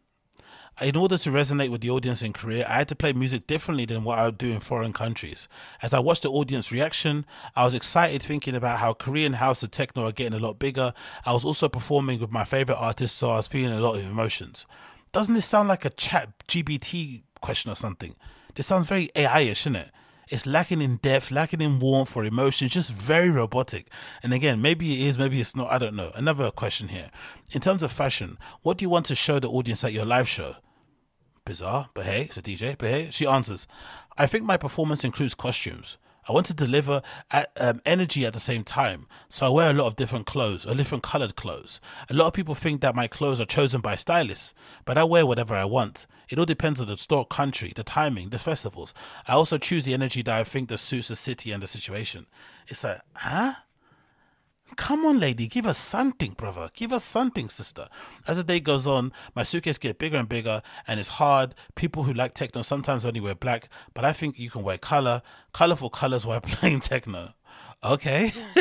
[0.81, 3.85] in order to resonate with the audience in Korea, I had to play music differently
[3.85, 5.47] than what I would do in foreign countries.
[5.81, 7.25] As I watched the audience reaction,
[7.55, 10.93] I was excited thinking about how Korean house and techno are getting a lot bigger.
[11.25, 14.05] I was also performing with my favorite artists, so I was feeling a lot of
[14.05, 14.67] emotions.
[15.11, 18.15] Doesn't this sound like a chat GBT question or something?
[18.53, 19.91] This sounds very AI-ish, isn't it?
[20.29, 23.87] It's lacking in depth, lacking in warmth or emotion, just very robotic.
[24.21, 26.11] And again, maybe it is, maybe it's not, I don't know.
[26.13, 27.09] Another question here.
[27.53, 30.27] In terms of fashion, what do you want to show the audience at your live
[30.27, 30.57] show?
[31.47, 32.77] Bizarre, but hey, it's a DJ.
[32.77, 33.67] But hey, she answers,
[34.17, 35.97] I think my performance includes costumes.
[36.27, 39.73] I want to deliver at, um, energy at the same time, so I wear a
[39.73, 41.79] lot of different clothes, or different colored clothes.
[42.09, 45.25] A lot of people think that my clothes are chosen by stylists, but I wear
[45.25, 46.05] whatever I want.
[46.27, 48.93] It all depends on the store, country, the timing, the festivals.
[49.25, 52.25] I also choose the energy that I think that suits the city and the situation.
[52.67, 53.53] It's like, huh?
[54.75, 56.69] Come on, lady, give us something, brother.
[56.73, 57.87] Give us something, sister.
[58.27, 61.55] As the day goes on, my suitcase get bigger and bigger, and it's hard.
[61.75, 65.21] People who like techno sometimes only wear black, but I think you can wear color,
[65.53, 67.33] colorful colors while playing techno.
[67.83, 68.31] Okay,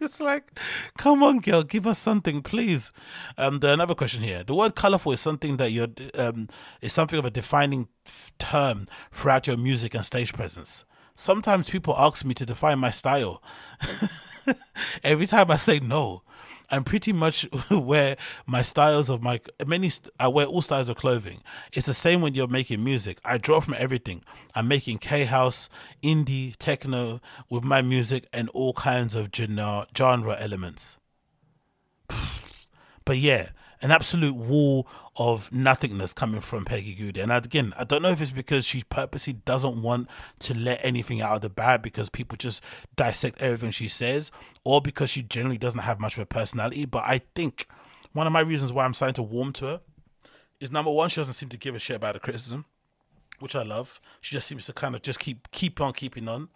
[0.00, 0.58] it's like,
[0.96, 2.92] come on, girl, give us something, please.
[3.36, 6.48] Um, the another question here: the word colorful is something that you're um
[6.80, 7.88] is something of a defining
[8.38, 10.84] term throughout your music and stage presence.
[11.16, 13.42] Sometimes people ask me to define my style.
[15.04, 16.22] Every time I say no,
[16.70, 19.90] I'm pretty much wear my styles of my many.
[20.20, 21.40] I wear all styles of clothing.
[21.72, 23.18] It's the same when you're making music.
[23.24, 24.22] I draw from everything.
[24.54, 25.68] I'm making K house,
[26.02, 30.98] indie, techno with my music and all kinds of genre, genre elements.
[33.04, 37.22] But yeah, an absolute wall of nothingness coming from Peggy Goudy.
[37.22, 40.08] And again, I don't know if it's because she purposely doesn't want
[40.40, 42.62] to let anything out of the bag because people just
[42.96, 44.30] dissect everything she says,
[44.64, 46.86] or because she generally doesn't have much of a personality.
[46.86, 47.66] But I think
[48.12, 49.80] one of my reasons why I'm starting to warm to her
[50.60, 52.64] is number one, she doesn't seem to give a shit about the criticism,
[53.38, 54.00] which I love.
[54.20, 56.48] She just seems to kind of just keep keep on keeping on.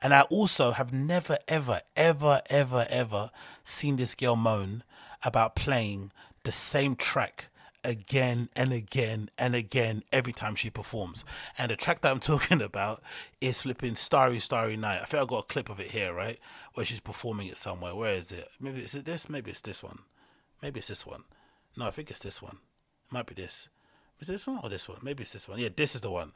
[0.00, 3.30] And I also have never, ever, ever, ever, ever
[3.64, 4.84] seen this girl moan
[5.24, 6.12] about playing
[6.44, 7.48] the same track
[7.84, 11.24] again and again and again every time she performs.
[11.56, 13.02] And the track that I'm talking about
[13.40, 15.00] is flipping Starry Starry Night.
[15.02, 16.38] I think I got a clip of it here, right?
[16.74, 17.94] Where she's performing it somewhere.
[17.94, 18.48] Where is it?
[18.60, 19.28] Maybe is it this?
[19.28, 20.00] Maybe it's this one.
[20.62, 21.24] Maybe it's this one.
[21.76, 22.58] No, I think it's this one.
[23.08, 23.68] It might be this.
[24.20, 24.98] Is this one or this one?
[25.02, 25.58] Maybe it's this one.
[25.58, 26.32] Yeah, this is the one.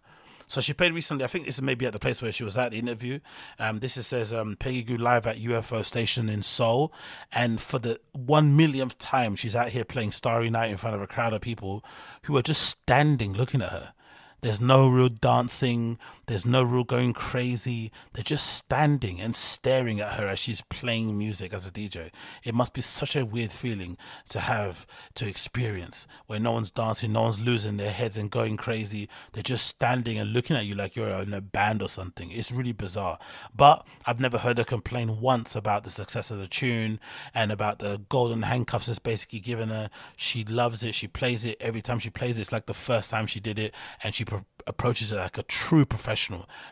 [0.52, 1.24] So she played recently.
[1.24, 3.20] I think this is maybe at the place where she was at the interview.
[3.58, 6.92] Um, this is, says um, Peggy Gou live at UFO station in Seoul,
[7.32, 11.00] and for the one millionth time, she's out here playing Starry Night in front of
[11.00, 11.82] a crowd of people
[12.24, 13.94] who are just standing looking at her.
[14.42, 15.98] There's no real dancing.
[16.26, 17.90] There's no rule going crazy.
[18.12, 22.10] They're just standing and staring at her as she's playing music as a DJ.
[22.44, 23.96] It must be such a weird feeling
[24.28, 28.56] to have to experience where no one's dancing, no one's losing their heads and going
[28.56, 29.08] crazy.
[29.32, 32.30] They're just standing and looking at you like you're in a band or something.
[32.30, 33.18] It's really bizarre.
[33.54, 37.00] But I've never heard her complain once about the success of the tune
[37.34, 39.90] and about the golden handcuffs it's basically given her.
[40.16, 40.94] She loves it.
[40.94, 42.42] She plays it every time she plays it.
[42.42, 44.24] It's like the first time she did it and she
[44.66, 46.11] approaches it like a true professional,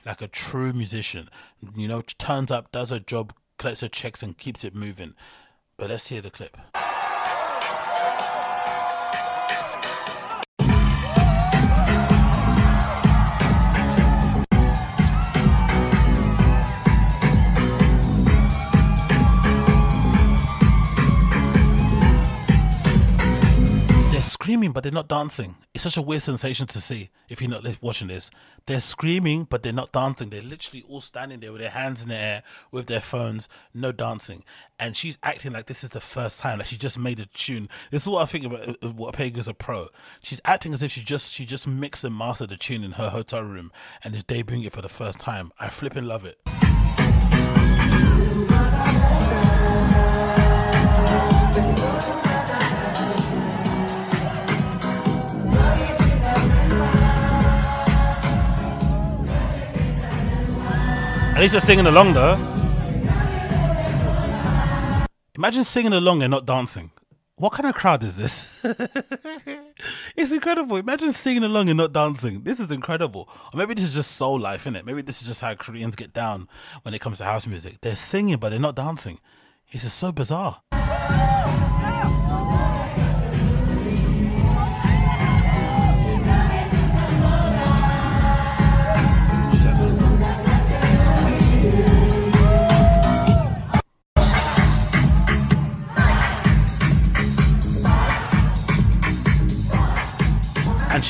[0.04, 1.28] like a true musician.
[1.76, 5.14] You know, turns up, does her job, collects her checks, and keeps it moving.
[5.76, 6.56] But let's hear the clip.
[24.40, 25.54] Screaming, but they're not dancing.
[25.74, 28.30] It's such a weird sensation to see if you're not watching this.
[28.64, 30.30] They're screaming, but they're not dancing.
[30.30, 33.92] They're literally all standing there with their hands in the air, with their phones, no
[33.92, 34.42] dancing.
[34.78, 37.68] And she's acting like this is the first time, like she just made a tune.
[37.90, 39.88] This is what I think about uh, what Pega's a pro.
[40.22, 43.10] She's acting as if she just she just mixed and mastered the tune in her
[43.10, 43.70] hotel room
[44.02, 45.52] and is debuting it for the first time.
[45.60, 46.38] I flipping love it.
[61.40, 62.34] At least they're singing along though.
[65.36, 66.90] Imagine singing along and not dancing.
[67.36, 68.52] What kind of crowd is this?
[70.14, 70.76] it's incredible.
[70.76, 72.42] Imagine singing along and not dancing.
[72.42, 73.26] This is incredible.
[73.54, 74.84] Or maybe this is just Seoul life, isn't it?
[74.84, 76.46] Maybe this is just how Koreans get down
[76.82, 77.80] when it comes to house music.
[77.80, 79.18] They're singing, but they're not dancing.
[79.70, 80.60] It's just so bizarre.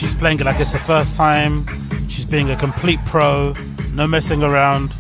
[0.01, 1.67] She's playing it like it's the first time.
[2.09, 3.53] She's being a complete pro,
[3.93, 4.95] no messing around.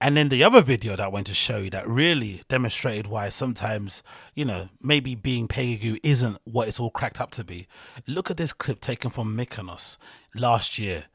[0.00, 3.28] And then the other video that I went to show you that really demonstrated why
[3.30, 4.04] sometimes,
[4.36, 7.66] you know, maybe being Peggy Gou isn't what it's all cracked up to be.
[8.06, 9.96] Look at this clip taken from Mykonos
[10.32, 11.06] last year.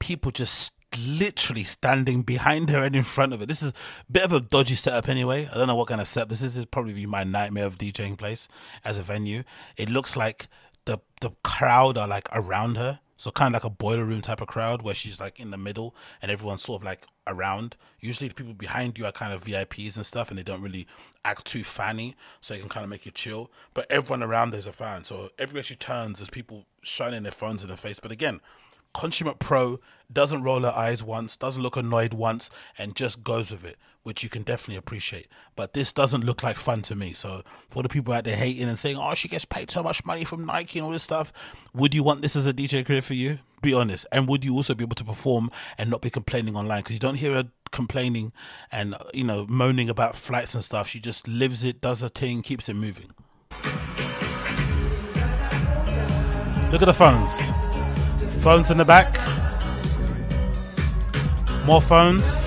[0.00, 3.46] People just literally standing behind her and in front of her.
[3.46, 3.72] This is
[4.08, 5.48] a bit of a dodgy setup anyway.
[5.50, 6.54] I don't know what kind of setup this is.
[6.54, 8.48] This probably be my nightmare of DJing place
[8.84, 9.42] as a venue.
[9.76, 10.48] It looks like
[10.84, 13.00] the the crowd are like around her.
[13.18, 15.56] So kind of like a boiler room type of crowd where she's like in the
[15.56, 17.76] middle and everyone's sort of like around.
[17.98, 20.86] Usually the people behind you are kind of VIPs and stuff and they don't really
[21.24, 23.50] act too fanny so they can kind of make you chill.
[23.72, 25.04] But everyone around there's a fan.
[25.04, 28.00] So everywhere she turns there's people shining their phones in her face.
[28.00, 28.40] But again,
[28.94, 29.78] consummate pro
[30.12, 34.22] doesn't roll her eyes once, doesn't look annoyed once, and just goes with it, which
[34.22, 35.26] you can definitely appreciate.
[35.56, 37.12] But this doesn't look like fun to me.
[37.12, 40.04] So for the people out there hating and saying, "Oh, she gets paid so much
[40.04, 41.32] money from Nike and all this stuff,"
[41.74, 43.40] would you want this as a DJ career for you?
[43.62, 46.80] Be honest, and would you also be able to perform and not be complaining online?
[46.80, 48.32] Because you don't hear her complaining
[48.70, 50.88] and you know moaning about flights and stuff.
[50.88, 53.10] She just lives it, does her thing, keeps it moving.
[56.70, 57.65] Look at the phones.
[58.46, 59.12] Phones in the back.
[61.66, 62.46] More phones.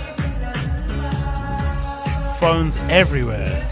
[2.39, 3.68] Phones everywhere.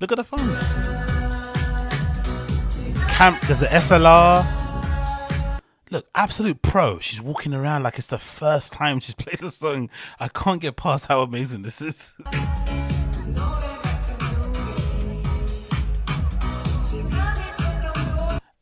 [0.00, 0.74] Look at the phones.
[3.08, 4.46] Camp, there's an SLR.
[5.90, 7.00] Look, absolute pro.
[7.00, 9.90] She's walking around like it's the first time she's played the song.
[10.20, 12.14] I can't get past how amazing this is.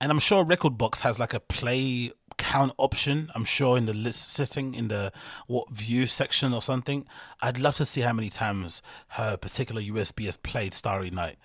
[0.02, 2.10] and I'm sure rekordbox has like a play
[2.42, 3.30] count option.
[3.36, 5.12] I'm sure in the list setting in the
[5.46, 7.06] what view section or something.
[7.40, 11.36] I'd love to see how many times her particular USB has played Starry Night.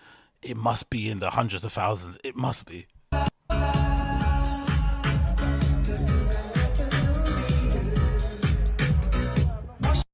[0.41, 2.17] It must be in the hundreds of thousands.
[2.23, 2.87] It must be.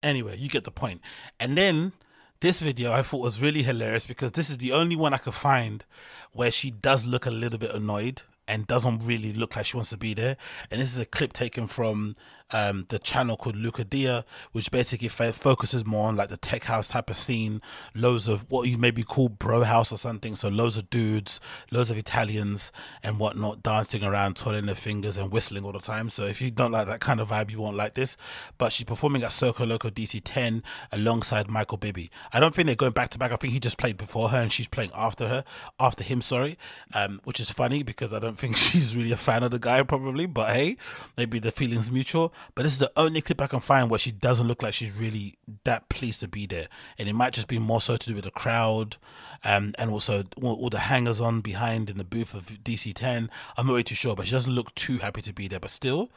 [0.03, 0.99] Anyway, you get the point.
[1.39, 1.93] And then
[2.41, 5.33] this video I thought was really hilarious because this is the only one I could
[5.33, 5.85] find
[6.33, 9.91] where she does look a little bit annoyed and doesn't really look like she wants
[9.91, 10.37] to be there.
[10.69, 12.15] And this is a clip taken from
[12.53, 16.65] um, the channel called Luca Dia, which basically f- focuses more on like the tech
[16.65, 17.61] house type of scene.
[17.95, 20.35] Loads of what you maybe call bro house or something.
[20.35, 21.39] So loads of dudes,
[21.71, 26.09] loads of Italians and whatnot dancing around, twirling their fingers and whistling all the time.
[26.09, 28.15] So if you don't like that kind of vibe, you won't like this.
[28.57, 32.11] But she's performing at Circo Loco DC 10 alongside Michael Bibi.
[32.31, 33.31] I don't think they're going back to back.
[33.31, 35.43] I think he just played before her and she's playing after her,
[35.79, 36.57] after him, sorry.
[36.93, 39.81] Um, which is funny because I don't think she's really a fan of the guy
[39.83, 40.27] probably.
[40.27, 40.77] But hey,
[41.17, 42.31] maybe the feeling's mutual.
[42.55, 44.95] But this is the only clip I can find where she doesn't look like she's
[44.95, 46.67] really that pleased to be there,
[46.97, 48.97] and it might just be more so to do with the crowd,
[49.43, 53.29] um, and also all, the hangers on behind in the booth of DC10.
[53.57, 55.59] I'm not really too sure, but she doesn't look too happy to be there.
[55.59, 56.09] But still,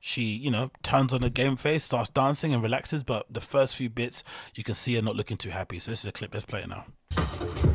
[0.00, 3.02] she you know turns on the game face, starts dancing and relaxes.
[3.02, 4.22] But the first few bits,
[4.54, 5.78] you can see her not looking too happy.
[5.80, 6.32] So this is a clip.
[6.32, 7.73] Let's play it now.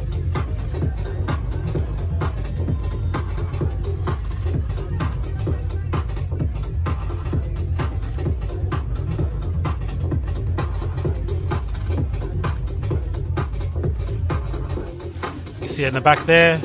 [15.79, 16.59] In the back there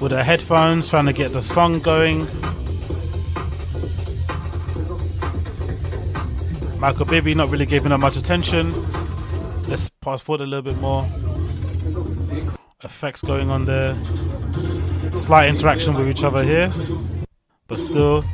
[0.00, 2.18] with her headphones trying to get the song going.
[6.80, 8.72] Michael Bibi not really giving her much attention.
[9.68, 11.06] Let's pass forward a little bit more.
[12.82, 13.96] effects going on there.
[15.12, 16.72] Slight interaction with each other here,
[17.68, 18.24] but still,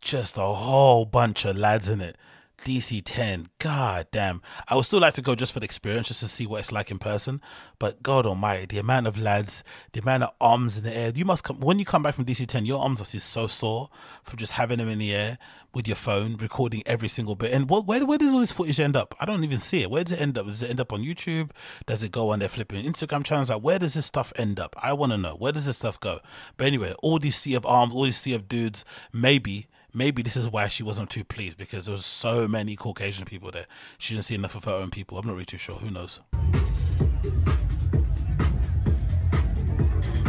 [0.00, 2.16] just a whole bunch of lads in it.
[2.64, 4.42] DC 10, god damn.
[4.68, 6.72] I would still like to go just for the experience, just to see what it's
[6.72, 7.40] like in person.
[7.78, 11.12] But God almighty, the amount of lads, the amount of arms in the air.
[11.14, 13.46] You must come, when you come back from DC 10, your arms are just so
[13.46, 13.88] sore
[14.22, 15.38] from just having them in the air
[15.72, 17.52] with your phone, recording every single bit.
[17.52, 19.14] And what, where, where does all this footage end up?
[19.20, 19.90] I don't even see it.
[19.90, 20.46] Where does it end up?
[20.46, 21.50] Does it end up on YouTube?
[21.86, 23.50] Does it go on their flipping Instagram channels?
[23.50, 24.74] Like, where does this stuff end up?
[24.82, 25.36] I want to know.
[25.36, 26.20] Where does this stuff go?
[26.56, 30.36] But anyway, all these sea of arms, all these sea of dudes, maybe maybe this
[30.36, 33.66] is why she wasn't too pleased because there was so many Caucasian people there.
[33.98, 35.18] She didn't see enough of her own people.
[35.18, 35.76] I'm not really too sure.
[35.76, 36.20] Who knows?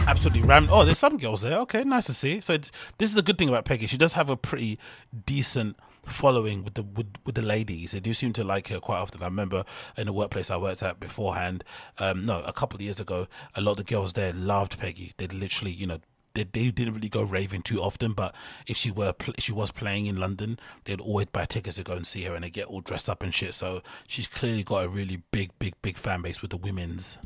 [0.07, 0.68] Absolutely ram.
[0.70, 1.59] Oh, there's some girls there.
[1.59, 2.41] Okay, nice to see.
[2.41, 2.57] So
[2.97, 3.88] this is a good thing about Peggy.
[3.88, 4.80] She does have a pretty
[5.26, 7.91] decent following with the with, with the ladies.
[7.91, 9.22] They do seem to like her quite often.
[9.22, 9.64] I remember
[9.95, 11.64] in the workplace I worked at beforehand,
[11.99, 15.14] um, no, a couple of years ago, a lot of the girls there loved Peggy.
[15.18, 15.99] They literally, you know,
[16.34, 18.36] they, they didn't really go raving too often, but
[18.67, 21.93] if she were if she was playing in London, they'd always buy tickets to go
[21.93, 23.53] and see her, and they get all dressed up and shit.
[23.53, 27.17] So she's clearly got a really big, big, big fan base with the women's.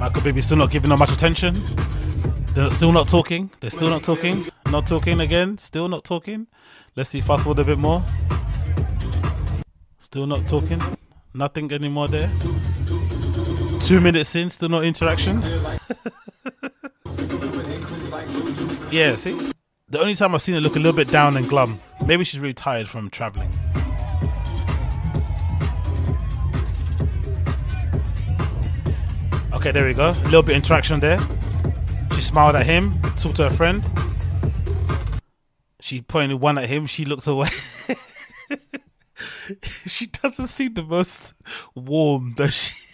[0.00, 1.54] Michael Bibi still not giving her much attention.
[2.54, 3.50] They're still not talking.
[3.60, 4.46] They're still not talking.
[4.70, 5.58] Not talking again.
[5.58, 6.46] Still not talking.
[6.96, 7.20] Let's see.
[7.20, 8.02] Fast forward a bit more.
[9.98, 10.80] Still not talking.
[11.32, 12.28] Nothing anymore there.
[13.80, 15.40] Two minutes in, still no interaction.
[18.90, 19.52] yeah, see?
[19.88, 21.80] The only time I've seen it look a little bit down and glum.
[22.04, 23.50] Maybe she's really tired from traveling.
[29.54, 30.10] Okay, there we go.
[30.10, 31.20] A little bit interaction there.
[32.14, 33.84] She smiled at him, talked to her friend.
[35.80, 37.48] She pointed one at him, she looked away.
[39.62, 41.34] she doesn't seem the most
[41.74, 42.74] warm, does she?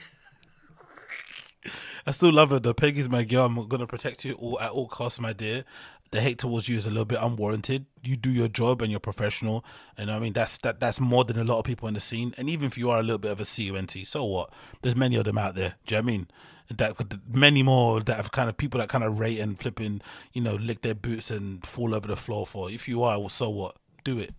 [2.07, 2.74] I still love her though.
[2.74, 3.47] Peggy's my girl.
[3.47, 5.64] I'm gonna protect you all at all costs, my dear.
[6.12, 7.87] The hate towards you is a little bit unwarranted.
[8.05, 9.64] You do your job and you're professional,
[9.99, 12.33] and I mean that's that that's more than a lot of people in the scene.
[12.39, 14.53] And even if you are a little bit of a CUNT, so what?
[14.83, 15.74] There's many of them out there.
[15.87, 16.29] Do you know I mean?
[16.68, 16.97] That
[17.33, 20.01] many more that have kind of people that kind of rate and flipping,
[20.33, 22.68] you know, lick their boots and fall over the floor for.
[22.68, 23.77] If you are, well, so what?
[24.03, 24.35] Do it.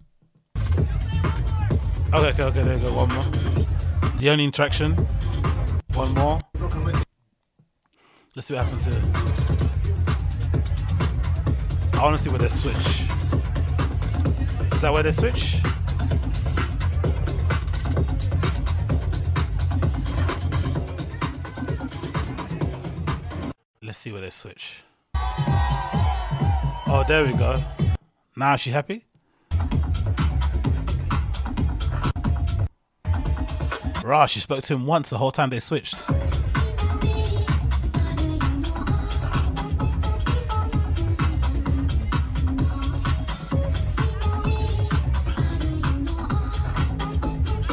[2.14, 2.94] Okay, okay, okay, there you go.
[2.96, 3.26] One more.
[4.18, 4.94] The only interaction.
[5.94, 6.40] One more.
[8.34, 9.02] Let's see what happens here.
[11.94, 13.02] I want to see where they switch.
[14.74, 15.58] Is that where they switch?
[23.82, 24.84] Let's see where they switch.
[26.90, 27.64] Oh, there we go.
[28.36, 29.07] Now, she happy?
[34.08, 35.96] Rah, she spoke to him once the whole time they switched.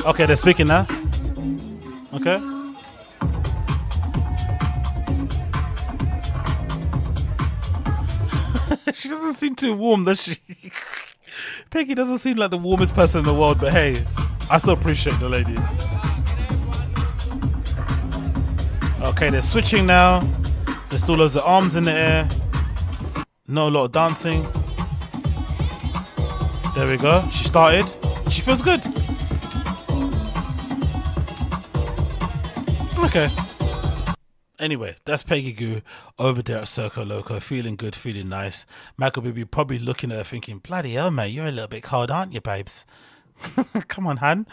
[0.05, 0.89] Okay, they're speaking now.
[2.12, 2.41] Okay.
[8.93, 10.37] she doesn't seem too warm, does she?
[11.70, 14.05] Peggy doesn't seem like the warmest person in the world, but hey,
[14.51, 15.57] I still appreciate the lady.
[19.14, 20.28] Okay, they're switching now.
[20.90, 22.28] There's still loads of arms in the air.
[23.46, 24.42] No, a lot of dancing.
[26.74, 27.24] There we go.
[27.30, 27.88] She started.
[28.28, 28.84] She feels good.
[32.98, 33.30] Okay.
[34.58, 35.80] Anyway, that's Peggy Gou
[36.18, 38.66] over there at Circo Loco, feeling good, feeling nice.
[38.96, 42.10] Michael Bibi probably looking at her thinking, bloody hell, mate, you're a little bit cold,
[42.10, 42.84] aren't you, babes?
[43.88, 44.48] Come on, Han.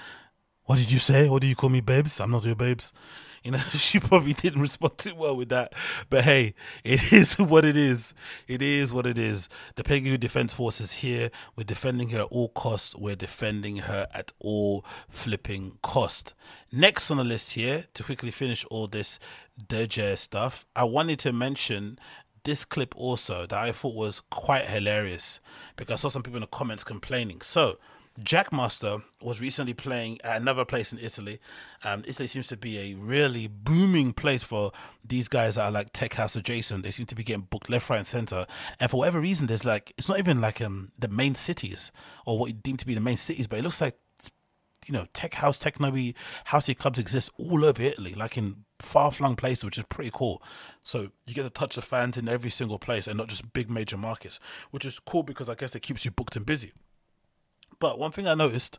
[0.65, 1.27] What did you say?
[1.29, 2.19] What do you call me, babes?
[2.19, 2.93] I'm not your babes.
[3.43, 5.73] You know, she probably didn't respond too well with that.
[6.11, 8.13] But hey, it is what it is.
[8.47, 9.49] It is what it is.
[9.75, 11.31] The Peggy Gou Defense Force is here.
[11.55, 12.95] We're defending her at all costs.
[12.95, 16.35] We're defending her at all flipping cost.
[16.71, 19.17] Next on the list here, to quickly finish all this
[19.59, 21.97] DJ stuff, I wanted to mention
[22.43, 25.39] this clip also that I thought was quite hilarious
[25.77, 27.41] because I saw some people in the comments complaining.
[27.41, 27.77] So,
[28.19, 31.39] Jackmaster was recently playing at another place in Italy.
[31.83, 34.71] Um, Italy seems to be a really booming place for
[35.03, 36.83] these guys that are like tech house adjacent.
[36.83, 38.45] They seem to be getting booked left, right, and center.
[38.79, 41.91] And for whatever reason, there's like it's not even like um the main cities
[42.25, 43.97] or what you deem to be the main cities, but it looks like
[44.87, 45.91] you know tech house, techno
[46.47, 50.43] housey clubs exist all over Italy, like in far flung places, which is pretty cool.
[50.83, 53.69] So you get to touch the fans in every single place and not just big
[53.69, 54.39] major markets,
[54.71, 56.73] which is cool because I guess it keeps you booked and busy.
[57.81, 58.77] But one thing I noticed,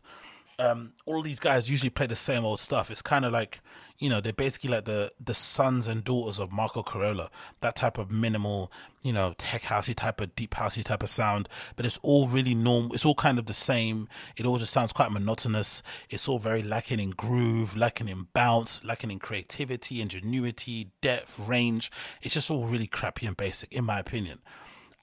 [0.57, 2.89] um, all these guys usually play the same old stuff.
[2.89, 3.59] It's kind of like,
[3.99, 7.29] you know, they're basically like the the sons and daughters of Marco Carola.
[7.59, 11.49] That type of minimal, you know, tech housey type of deep housey type of sound.
[11.75, 12.93] But it's all really normal.
[12.93, 14.07] It's all kind of the same.
[14.37, 15.83] It all just sounds quite monotonous.
[16.09, 21.91] It's all very lacking in groove, lacking in bounce, lacking in creativity, ingenuity, depth, range.
[22.21, 24.39] It's just all really crappy and basic, in my opinion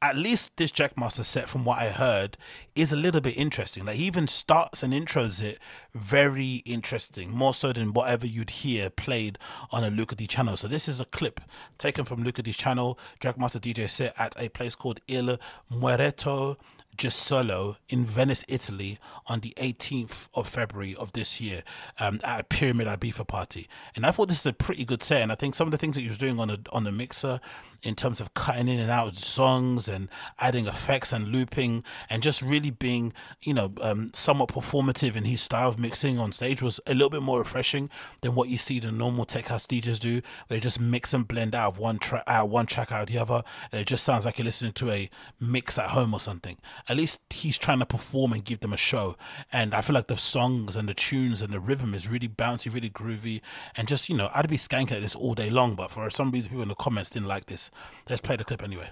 [0.03, 2.39] at least this Jackmaster set, from what I heard,
[2.75, 3.85] is a little bit interesting.
[3.85, 5.59] Like he even starts and intros it
[5.93, 9.39] very interesting, more so than whatever you'd hear played
[9.71, 10.57] on a Luca D channel.
[10.57, 11.41] So this is a clip
[11.77, 15.39] taken from Luca D's channel, Jackmaster DJ set at a place called Il
[15.71, 16.57] Muretto
[16.97, 21.63] Jesolo in Venice, Italy, on the 18th of February of this year
[21.99, 23.69] um, at a Pyramid Ibiza party.
[23.97, 25.23] And I thought this is a pretty good set.
[25.23, 26.93] And I think some of the things that he was doing on the on the
[26.93, 27.41] mixer
[27.83, 30.09] in terms of cutting in and out songs and
[30.39, 33.13] adding effects and looping and just really being,
[33.43, 37.11] you know, um, somewhat performative in his style of mixing on stage was a little
[37.11, 40.21] bit more refreshing than what you see the normal tech house DJs do.
[40.49, 43.19] They just mix and blend out of one track out one track out of the
[43.19, 43.43] other.
[43.73, 46.59] And it just sounds like you're listening to a mix at home or something.
[46.89, 49.17] At least he's trying to perform and give them a show.
[49.53, 52.73] And I feel like the songs and the tunes and the rhythm is really bouncy,
[52.73, 53.41] really groovy,
[53.77, 55.75] and just you know, I'd be skanking at this all day long.
[55.75, 57.70] But for some reason, people in the comments didn't like this.
[58.09, 58.91] Let's play the clip anyway.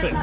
[0.00, 0.14] Sick.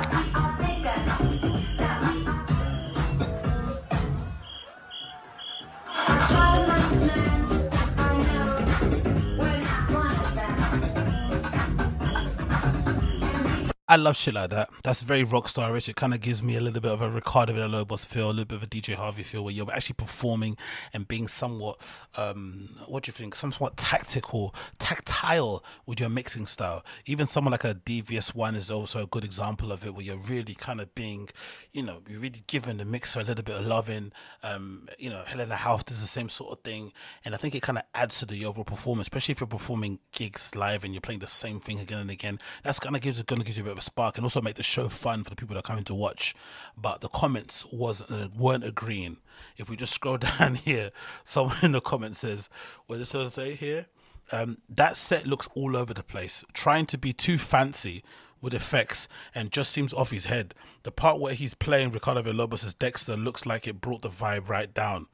[13.90, 14.70] I love shit like that.
[14.84, 15.88] That's very rock starish.
[15.88, 18.44] It kind of gives me a little bit of a Ricardo Villalobos feel, a little
[18.44, 20.58] bit of a DJ Harvey feel, where you're actually performing
[20.92, 21.80] and being somewhat,
[22.18, 26.84] um, what do you think, somewhat tactical, tactile with your mixing style.
[27.06, 30.18] Even someone like a Devious One is also a good example of it, where you're
[30.18, 31.30] really kind of being,
[31.72, 34.12] you know, you're really giving the mixer a little bit of loving.
[34.44, 36.92] Um, you know, Helena Hauff does the same sort of thing,
[37.24, 40.00] and I think it kind of adds to the overall performance, especially if you're performing
[40.12, 42.40] gigs live and you're playing the same thing again and again.
[42.64, 44.26] That's kind of gives it, going to give you a bit of a spark and
[44.26, 46.36] also make the show fun for the people that are coming to watch.
[46.76, 49.18] But the comments wasn't uh, weren't agreeing.
[49.58, 50.92] If we just scroll down here,
[51.24, 52.50] someone in the comments says,
[52.88, 53.88] "What does it say here?"
[54.32, 58.04] Um, that set looks all over the place, trying to be too fancy
[58.42, 60.54] with effects and just seems off his head.
[60.84, 64.50] The part where he's playing Ricardo Villalobos as Dexter looks like it brought the vibe
[64.50, 65.08] right down.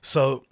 [0.00, 0.44] So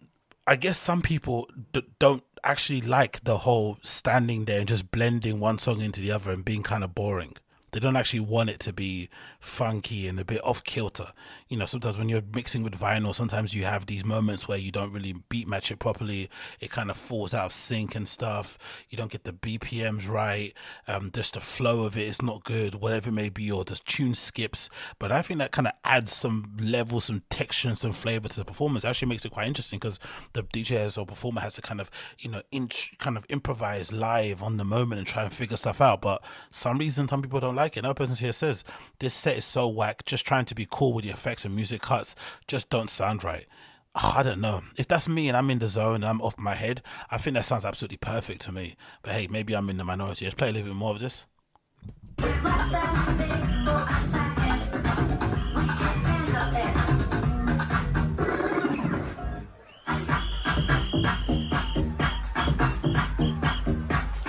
[0.46, 5.40] I guess some people d- don't actually like the whole standing there and just blending
[5.40, 7.34] one song into the other and being kind of boring.
[7.72, 9.08] They don't actually want it to be
[9.38, 11.12] funky and a bit off kilter.
[11.48, 14.72] You know, sometimes when you're mixing with vinyl, sometimes you have these moments where you
[14.72, 16.28] don't really beat match it properly.
[16.60, 18.58] It kind of falls out of sync and stuff.
[18.88, 20.52] You don't get the BPMs right.
[20.88, 23.80] Um, just the flow of it is not good, whatever it may be, or the
[23.84, 24.68] tune skips.
[24.98, 28.36] But I think that kind of adds some level, some texture, and some flavor to
[28.36, 28.84] the performance.
[28.84, 29.98] It actually makes it quite interesting because
[30.32, 32.68] the DJ or performer has to kind of, you know, in,
[32.98, 36.00] kind of improvise live on the moment and try and figure stuff out.
[36.00, 37.76] But some reason, some people don't like it.
[37.76, 38.64] Another person here says
[38.98, 40.04] this set is so whack.
[40.04, 42.14] Just trying to be cool with the effects and music cuts
[42.46, 43.46] just don't sound right.
[43.94, 44.62] Oh, I don't know.
[44.76, 46.80] If that's me and I'm in the zone and I'm off my head,
[47.10, 48.76] I think that sounds absolutely perfect to me.
[49.02, 50.24] But hey, maybe I'm in the minority.
[50.24, 51.26] Let's play a little bit more of this.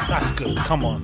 [0.08, 0.58] That's good.
[0.58, 1.04] Come on.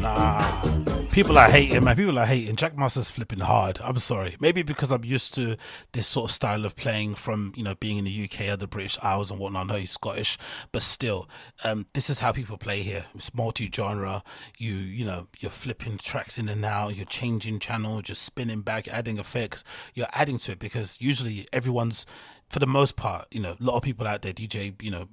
[0.00, 0.62] Nah.
[1.10, 1.96] People are hating, man.
[1.96, 2.56] People are hating.
[2.56, 3.78] Jackmaster's flipping hard.
[3.84, 4.36] I'm sorry.
[4.40, 5.56] Maybe because I'm used to
[5.92, 8.66] this sort of style of playing from, you know, being in the UK or the
[8.66, 9.66] British Isles and whatnot.
[9.68, 10.38] I know he's Scottish,
[10.72, 11.28] but still,
[11.62, 13.04] um, this is how people play here.
[13.14, 14.22] It's multi-genre.
[14.56, 16.96] You, you know, you're flipping tracks in and out.
[16.96, 19.62] You're changing channel, just spinning back, adding effects.
[19.92, 22.06] You're adding to it because usually everyone's,
[22.48, 25.08] for the most part, you know, a lot of people out there DJ, you know,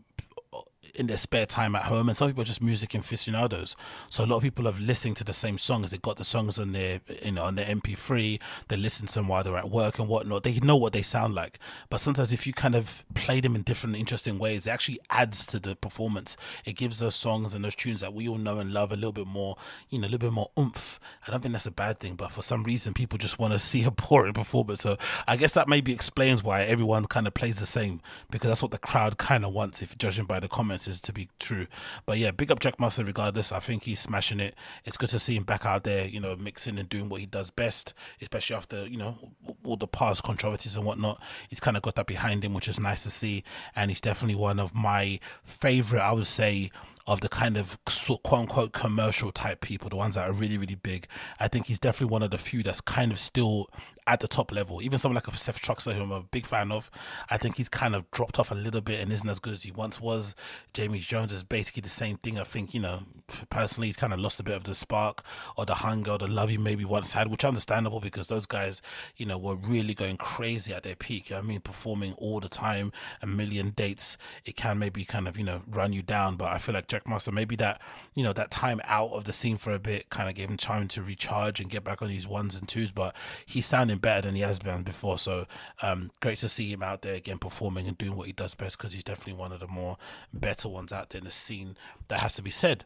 [0.93, 3.75] in their spare time at home, and some people are just music aficionados.
[4.09, 5.91] So a lot of people are listening to the same songs.
[5.91, 8.39] They got the songs on their, you know, on their MP3.
[8.67, 10.43] They listen to them while they're at work and whatnot.
[10.43, 11.59] They know what they sound like.
[11.89, 15.45] But sometimes if you kind of play them in different, interesting ways, it actually adds
[15.47, 16.37] to the performance.
[16.65, 19.11] It gives those songs and those tunes that we all know and love a little
[19.11, 19.57] bit more,
[19.89, 20.99] you know, a little bit more oomph.
[21.27, 23.59] I don't think that's a bad thing, but for some reason, people just want to
[23.65, 24.81] see a boring performance.
[24.81, 24.97] So
[25.27, 28.71] I guess that maybe explains why everyone kind of plays the same because that's what
[28.71, 31.67] the crowd kind of wants, if judging by the comments to be true.
[32.05, 33.51] But yeah, big up Jackmaster regardless.
[33.51, 34.55] I think he's smashing it.
[34.83, 37.25] It's good to see him back out there, you know, mixing and doing what he
[37.25, 39.31] does best, especially after, you know,
[39.63, 41.21] all the past controversies and whatnot.
[41.49, 43.43] He's kind of got that behind him, which is nice to see.
[43.75, 46.71] And he's definitely one of my favorite, I would say,
[47.07, 50.75] of the kind of quote unquote commercial type people, the ones that are really, really
[50.75, 51.07] big.
[51.39, 53.69] I think he's definitely one of the few that's kind of still
[54.07, 54.81] at the top level.
[54.81, 56.91] Even someone like a Seth Troxler, who I'm a big fan of,
[57.29, 59.63] I think he's kind of dropped off a little bit and isn't as good as
[59.63, 60.35] he once was.
[60.73, 62.37] Jamie Jones is basically the same thing.
[62.37, 63.01] I think, you know,
[63.49, 65.23] personally, he's kind of lost a bit of the spark
[65.57, 68.45] or the hunger or the love he maybe once had, which is understandable because those
[68.45, 68.81] guys,
[69.17, 71.31] you know, were really going crazy at their peak.
[71.31, 72.91] I mean, performing all the time,
[73.21, 76.35] a million dates, it can maybe kind of, you know, run you down.
[76.35, 77.81] But I feel like Jackmaster, maybe that,
[78.13, 80.57] you know, that time out of the scene for a bit kind of gave him
[80.57, 82.91] time to recharge and get back on these ones and twos.
[82.91, 83.15] But
[83.45, 83.65] he's
[83.95, 85.17] sounding better than he has been before.
[85.17, 85.45] So
[85.81, 88.77] um, great to see him out there again performing and doing what he does best
[88.77, 89.97] because he's definitely one of the more
[90.33, 91.77] better ones out there in the scene.
[92.07, 92.85] That has to be said.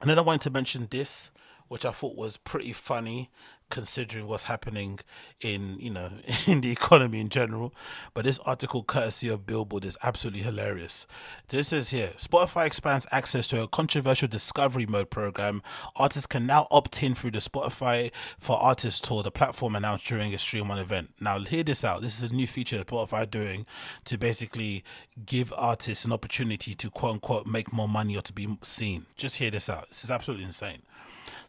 [0.00, 1.30] And then I wanted to mention this,
[1.68, 3.30] which I thought was pretty funny
[3.70, 4.98] considering what's happening
[5.40, 6.10] in you know
[6.46, 7.74] in the economy in general.
[8.14, 11.06] But this article courtesy of billboard is absolutely hilarious.
[11.48, 15.62] This is here spotify expands access to a controversial discovery mode program.
[15.96, 20.34] Artists can now opt in through the spotify for artists tour the platform announced during
[20.34, 21.12] a stream on event.
[21.20, 22.02] Now hear this out.
[22.02, 23.66] This is a new feature that spotify doing
[24.04, 24.84] to basically
[25.26, 29.06] give artists an opportunity to quote unquote make more money or to be seen.
[29.16, 29.88] Just hear this out.
[29.88, 30.82] This is absolutely insane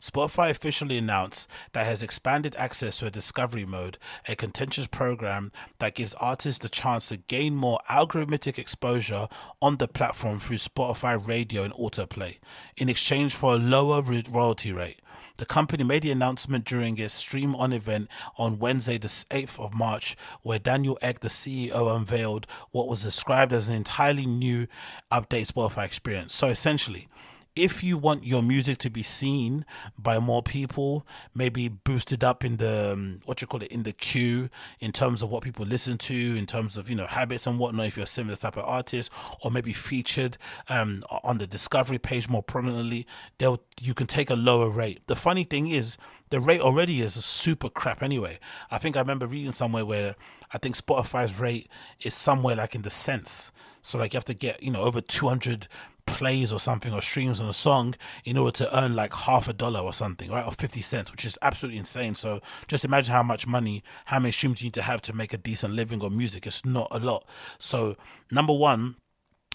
[0.01, 3.97] Spotify officially announced that it has expanded access to a discovery mode,
[4.27, 9.27] a contentious program that gives artists the chance to gain more algorithmic exposure
[9.61, 12.37] on the platform through Spotify radio and autoplay,
[12.77, 15.01] in exchange for a lower royalty rate.
[15.35, 19.73] The company made the announcement during its Stream On event on Wednesday, the 8th of
[19.73, 24.67] March, where Daniel Ek, the CEO, unveiled what was described as an entirely new
[25.09, 26.35] update Spotify experience.
[26.35, 27.07] So essentially,
[27.55, 29.65] if you want your music to be seen
[29.97, 33.91] by more people, maybe boosted up in the um, what you call it in the
[33.91, 34.49] queue
[34.79, 37.87] in terms of what people listen to, in terms of you know habits and whatnot.
[37.87, 39.11] If you're a similar type of artist,
[39.43, 40.37] or maybe featured
[40.69, 43.05] um, on the discovery page more prominently,
[43.37, 45.01] they'll you can take a lower rate.
[45.07, 45.97] The funny thing is,
[46.29, 48.39] the rate already is super crap anyway.
[48.71, 50.15] I think I remember reading somewhere where
[50.53, 51.67] I think Spotify's rate
[52.01, 53.51] is somewhere like in the cents.
[53.81, 55.67] So like you have to get you know over 200
[56.09, 57.95] plays or something or streams on a song
[58.25, 60.45] in order to earn like half a dollar or something, right?
[60.45, 62.15] Or 50 cents, which is absolutely insane.
[62.15, 65.33] So just imagine how much money, how many streams you need to have to make
[65.33, 66.45] a decent living on music.
[66.45, 67.25] It's not a lot.
[67.57, 67.95] So,
[68.31, 68.95] number one,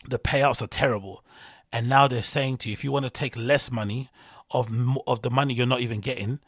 [0.09, 1.25] the payouts are terrible.
[1.73, 4.11] And now they're saying to you, if you want to take less money
[4.51, 4.71] of
[5.07, 6.39] of the money you're not even getting,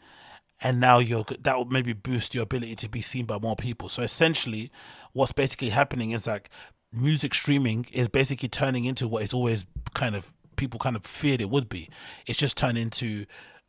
[0.60, 3.88] and now you're that will maybe boost your ability to be seen by more people.
[3.88, 4.70] So essentially,
[5.12, 6.48] what's basically happening is like
[6.96, 9.64] music streaming is basically turning into what it's always
[9.94, 11.88] kind of people kind of feared it would be.
[12.26, 13.26] It's just turned into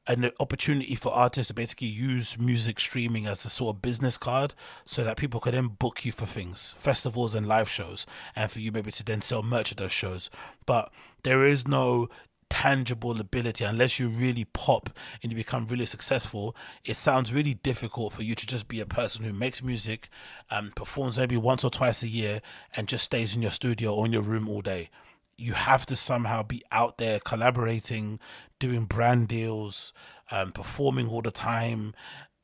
[0.08, 4.54] an opportunity for artists to basically use music streaming as a sort of business card
[4.86, 8.06] so that people could then book you for things, festivals and live shows,
[8.36, 10.30] and for you maybe to then sell merch at those shows.
[10.66, 10.92] But
[11.24, 12.08] there is no
[12.50, 14.90] tangible ability unless you really pop
[15.22, 16.56] and you become really successful
[16.86, 20.10] it sounds really difficult for you to just be a person who makes music
[20.50, 22.40] and um, performs maybe once or twice a year
[22.76, 24.90] and just stays in your studio or in your room all day.
[25.38, 28.20] You have to somehow be out there collaborating
[28.60, 29.94] doing brand deals
[30.32, 31.94] um, performing all the time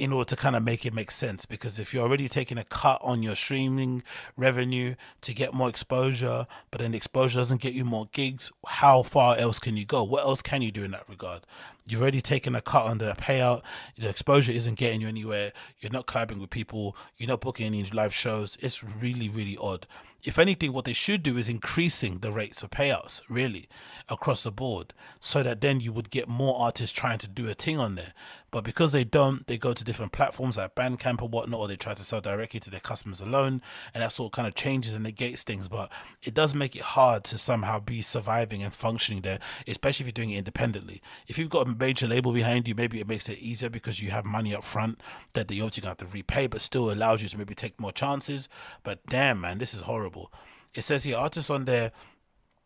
[0.04, 2.64] in order to kind of make it make sense because if you're already taking a
[2.66, 4.04] cut on your streaming
[4.36, 9.38] revenue to get more exposure but then exposure doesn't get you more gigs how far
[9.38, 10.04] else can you go?
[10.04, 11.42] What else can you do in that regard
[11.86, 13.62] you've already taken a cut on the payout
[13.98, 17.84] the exposure isn't getting you anywhere you're not collabing with people you're not booking any
[17.84, 19.88] live shows it's really really odd
[20.24, 23.68] if anything, what they should do is increasing the rates of payouts, really,
[24.08, 27.54] across the board, so that then you would get more artists trying to do a
[27.54, 28.14] thing on there.
[28.50, 31.76] But because they don't, they go to different platforms like Bandcamp or whatnot, or they
[31.76, 33.62] try to sell directly to their customers alone,
[33.94, 35.68] and that sort of kind of changes and negates things.
[35.68, 35.92] But
[36.22, 40.24] it does make it hard to somehow be surviving and functioning there, especially if you're
[40.24, 41.02] doing it independently.
[41.28, 44.26] If you've got major label behind you, maybe it makes it easier because you have
[44.26, 45.00] money up front
[45.34, 47.92] that they obviously to have to repay, but still allows you to maybe take more
[47.92, 48.50] chances.
[48.84, 50.32] But damn, man, this is horrible.
[50.74, 51.92] It says here artists on there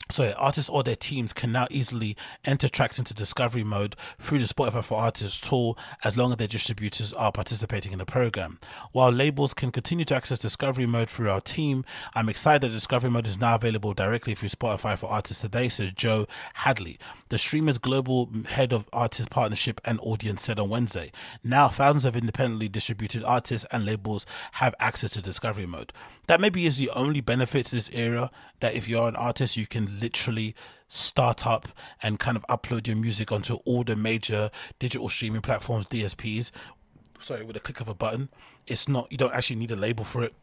[0.10, 2.16] so artists or their teams can now easily
[2.46, 6.48] enter tracks into discovery mode through the Spotify for Artists tool as long as their
[6.48, 8.58] distributors are participating in the program.
[8.94, 11.84] While labels can continue to access discovery mode through our team,
[12.16, 15.92] I'm excited that discovery mode is now available directly through Spotify for Artists today, says
[15.92, 16.98] Joe Hadley.
[17.30, 21.12] The streamer's global head of artist partnership and audience said on Wednesday.
[21.44, 25.92] Now thousands of independently distributed artists and labels have access to discovery mode.
[26.28, 28.30] That maybe is the only benefit to this era
[28.60, 30.56] that if you're an artist, you can literally
[30.90, 31.70] start up
[32.04, 36.52] and kind of upload your music onto all the major digital streaming platforms, DSPs.
[37.22, 38.30] Sorry, with a click of a button.
[38.68, 40.34] It's not, you don't actually need a label for it.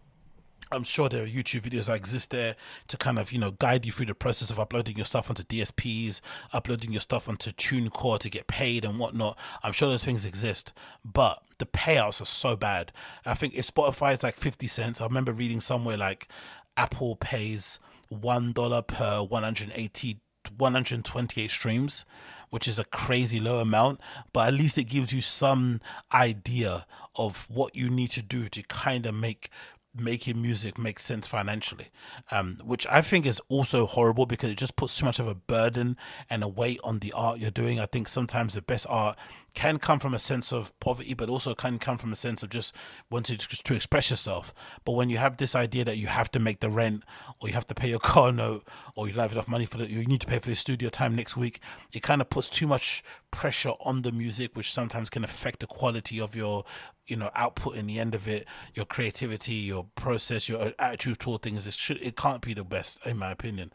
[0.73, 2.57] I'm sure there are YouTube videos that exist there
[2.89, 5.43] to kind of, you know, guide you through the process of uploading your stuff onto
[5.45, 6.21] DSPs,
[6.53, 9.39] uploading your stuff onto TuneCore to get paid and whatnot.
[9.63, 10.73] I'm sure those things exist,
[11.05, 12.93] but the payouts are so bad.
[13.25, 16.29] I think if Spotify is like 50 cents, I remember reading somewhere like
[16.77, 17.79] Apple pays
[18.13, 20.21] $1 per 180
[20.59, 22.05] 128 streams,
[22.51, 24.01] which is a crazy low amount,
[24.33, 25.81] but at least it gives you some
[26.13, 26.87] idea
[27.17, 29.51] of what you need to do to kind of make
[29.95, 31.89] making music make sense financially,
[32.31, 35.35] um, which I think is also horrible because it just puts too much of a
[35.35, 35.97] burden
[36.29, 37.79] and a weight on the art you're doing.
[37.79, 39.17] I think sometimes the best art
[39.55, 42.51] can come from a sense of poverty, but also can come from a sense of
[42.51, 42.75] just
[43.11, 44.53] wanting to, to express yourself.
[44.85, 47.05] But when you have this idea that you have to make the rent,
[47.41, 48.67] or you have to pay your car note,
[48.97, 50.89] or you don't have enough money for the, you need to pay for the studio
[50.89, 51.61] time next week,
[51.93, 55.67] it kind of puts too much pressure on the music, which sometimes can affect the
[55.67, 56.65] quality of your,
[57.07, 61.43] you know, output in the end of it, your creativity, your process, your attitude toward
[61.43, 61.67] things.
[61.67, 63.73] It should, it can't be the best, in my opinion.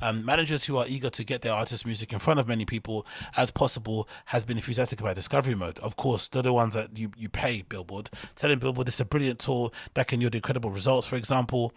[0.00, 3.06] Um, managers who are eager to get their artist music in front of many people
[3.36, 5.78] as possible has been enthusiastic about discovery mode.
[5.80, 9.04] Of course, they're the ones that you, you pay Billboard, telling Billboard this is a
[9.04, 11.06] brilliant tool that can yield incredible results.
[11.06, 11.72] For example,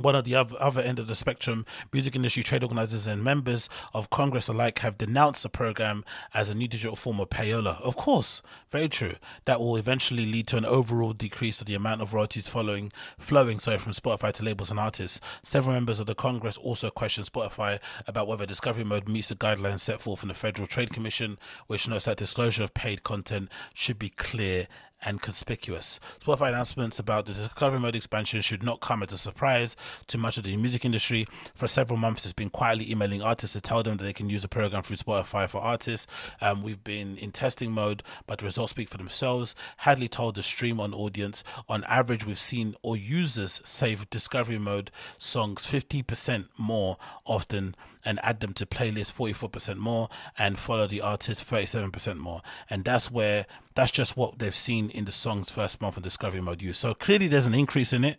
[0.00, 4.10] one of the other end of the spectrum, music industry trade organizers and members of
[4.10, 6.04] Congress alike have denounced the program
[6.34, 7.80] as a new digital form of payola.
[7.80, 9.14] Of course, very true.
[9.46, 13.58] That will eventually lead to an overall decrease of the amount of royalties following flowing
[13.58, 15.20] sorry from Spotify to labels and artists.
[15.42, 19.80] Several members of the Congress also questioned Spotify about whether discovery mode meets the guidelines
[19.80, 23.98] set forth in the Federal Trade Commission, which notes that disclosure of paid content should
[23.98, 24.66] be clear
[25.04, 26.00] and conspicuous.
[26.20, 29.76] Spotify announcements about the discovery mode expansion should not come as a surprise
[30.08, 31.26] to much of the music industry.
[31.54, 34.42] For several months, it's been quietly emailing artists to tell them that they can use
[34.42, 36.06] the program through Spotify for artists.
[36.40, 39.54] Um, we've been in testing mode, but the results speak for themselves.
[39.78, 44.90] Hadley told the Stream On audience, on average, we've seen or users save discovery mode
[45.18, 47.74] songs 50% more often
[48.06, 50.08] and add them to playlist 44% more
[50.38, 52.40] and follow the artist 37% more.
[52.70, 56.40] And that's where that's just what they've seen in the song's first month of discovery
[56.40, 56.78] mode use.
[56.78, 58.16] So clearly there's an increase in it.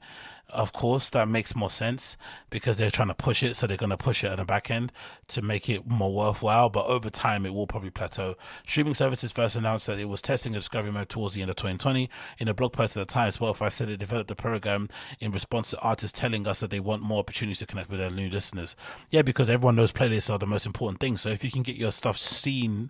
[0.49, 2.15] Of course, that makes more sense
[2.49, 4.71] because they're trying to push it, so they're going to push it on the back
[4.71, 4.93] end
[5.27, 6.69] to make it more worthwhile.
[6.69, 8.35] But over time, it will probably plateau.
[8.65, 11.57] Streaming services first announced that it was testing a discovery mode towards the end of
[11.57, 12.09] 2020.
[12.39, 14.87] In a blog post at the time, Spotify said it developed the program
[15.19, 18.09] in response to artists telling us that they want more opportunities to connect with their
[18.09, 18.73] new listeners.
[19.09, 21.17] Yeah, because everyone knows playlists are the most important thing.
[21.17, 22.89] So if you can get your stuff seen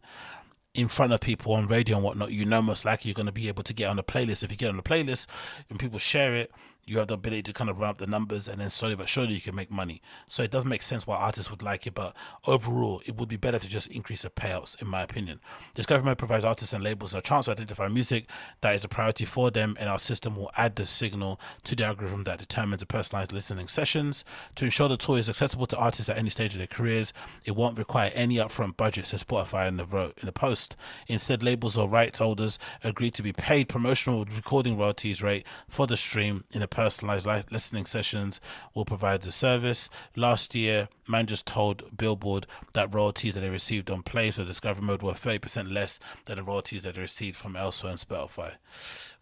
[0.75, 3.31] in front of people on radio and whatnot, you know most likely you're going to
[3.31, 4.43] be able to get on the playlist.
[4.43, 5.25] If you get on the playlist
[5.71, 6.51] and people share it,
[6.87, 9.33] you have the ability to kind of ramp the numbers and then slowly but surely
[9.33, 10.01] you can make money.
[10.27, 12.15] So it does make sense why artists would like it, but
[12.45, 15.39] overall it would be better to just increase the payouts, in my opinion.
[15.75, 18.29] Discovery Mode provides artists and labels a chance to identify music
[18.61, 21.85] that is a priority for them, and our system will add the signal to the
[21.85, 24.23] algorithm that determines the personalized listening sessions.
[24.55, 27.13] To ensure the tool is accessible to artists at any stage of their careers,
[27.45, 30.75] it won't require any upfront budget, says Spotify in the, in the post.
[31.07, 35.97] Instead, labels or rights holders agree to be paid promotional recording royalties rate for the
[35.97, 38.39] stream in a personalized listening sessions
[38.75, 39.89] will provide the service.
[40.15, 44.83] Last year, man just told Billboard that royalties that they received on plays for Discovery
[44.83, 48.57] Mode were 30% less than the royalties that they received from elsewhere on Spotify.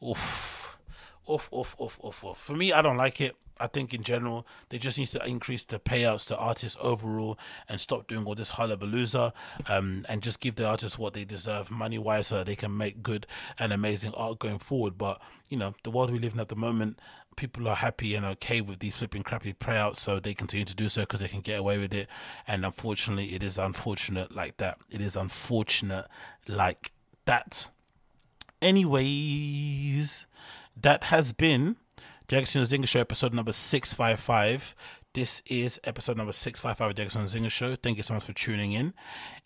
[0.06, 0.78] Oof.
[1.32, 2.38] Oof, oof, oof, oof, oof.
[2.38, 3.38] For me, I don't like it.
[3.58, 7.80] I think in general they just need to increase the payouts to artists overall and
[7.80, 9.32] stop doing all this hullabalooza
[9.68, 12.76] um, and just give the artists what they deserve money wise so that they can
[12.76, 13.26] make good
[13.58, 14.98] and amazing art going forward.
[14.98, 17.00] But you know the world we live in at the moment,
[17.36, 20.90] people are happy and okay with these flipping crappy payouts, so they continue to do
[20.90, 22.08] so because they can get away with it.
[22.48, 24.78] And unfortunately, it is unfortunate like that.
[24.90, 26.08] It is unfortunate
[26.48, 26.92] like
[27.26, 27.70] that.
[28.62, 30.26] Anyways,
[30.80, 31.76] that has been
[32.28, 34.76] Agostinho Zinga Show episode number 655.
[35.16, 37.76] This is episode number 655 of the Agostinho Zinga Show.
[37.78, 38.94] Thank you so much for tuning in.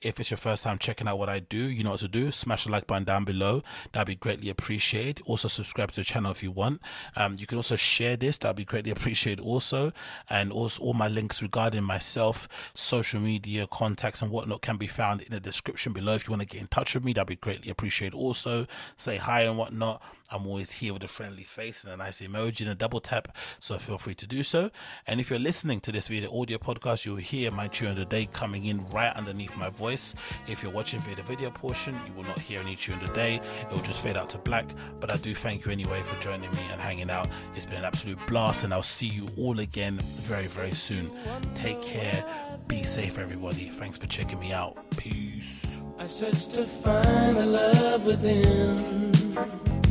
[0.01, 2.31] If it's your first time checking out what I do, you know what to do.
[2.31, 3.61] Smash the like button down below.
[3.91, 5.21] That'd be greatly appreciated.
[5.27, 6.81] Also, subscribe to the channel if you want.
[7.15, 8.39] Um, you can also share this.
[8.39, 9.91] That'd be greatly appreciated also.
[10.27, 15.21] And also, all my links regarding myself, social media, contacts, and whatnot can be found
[15.21, 16.15] in the description below.
[16.15, 18.65] If you want to get in touch with me, that'd be greatly appreciated also.
[18.97, 20.01] Say hi and whatnot.
[20.31, 23.35] I'm always here with a friendly face and a nice emoji and a double tap,
[23.59, 24.69] so feel free to do so.
[25.07, 28.05] And if you're listening to this video audio podcast, you'll hear my tune of the
[28.05, 30.13] day coming in right underneath my voice.
[30.47, 33.13] If you're watching via the video portion, you will not hear any tune of the
[33.13, 34.69] day, it will just fade out to black.
[34.99, 37.27] But I do thank you anyway for joining me and hanging out.
[37.55, 41.11] It's been an absolute blast, and I'll see you all again very, very soon.
[41.55, 42.23] Take care,
[42.67, 43.69] be safe, everybody.
[43.69, 44.77] Thanks for checking me out.
[44.91, 45.79] Peace.
[45.97, 49.88] I searched to find the love within.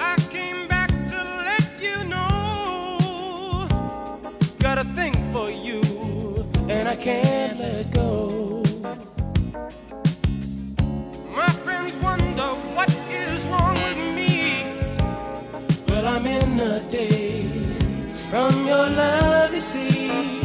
[0.00, 1.18] I came back to
[1.48, 3.66] let you know.
[4.58, 5.80] Got a thing for you,
[6.68, 8.62] and I can't let go.
[11.34, 14.66] My friends wonder what is wrong with me.
[15.88, 20.41] Well, I'm in a daze from your love, you see.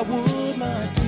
[0.00, 1.02] I would not do.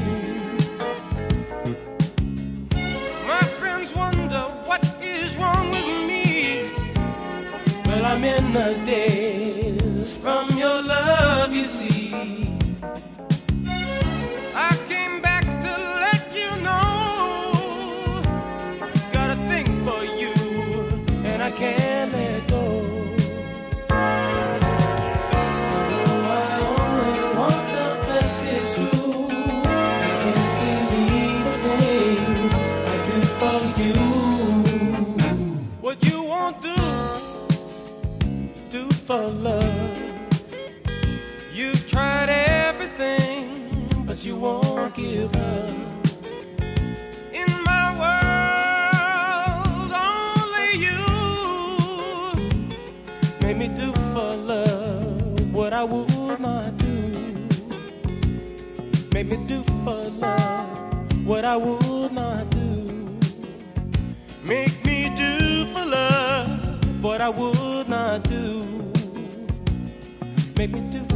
[3.27, 6.69] My friends wonder what is wrong with me.
[7.87, 9.12] Well, I'm in the days
[55.63, 57.13] what I would not do.
[59.13, 63.19] Make me do for love what I would not do.
[64.43, 67.91] Make me do for love what I would not
[68.29, 68.69] do.
[70.05, 71.12] Make me do for love what I would not do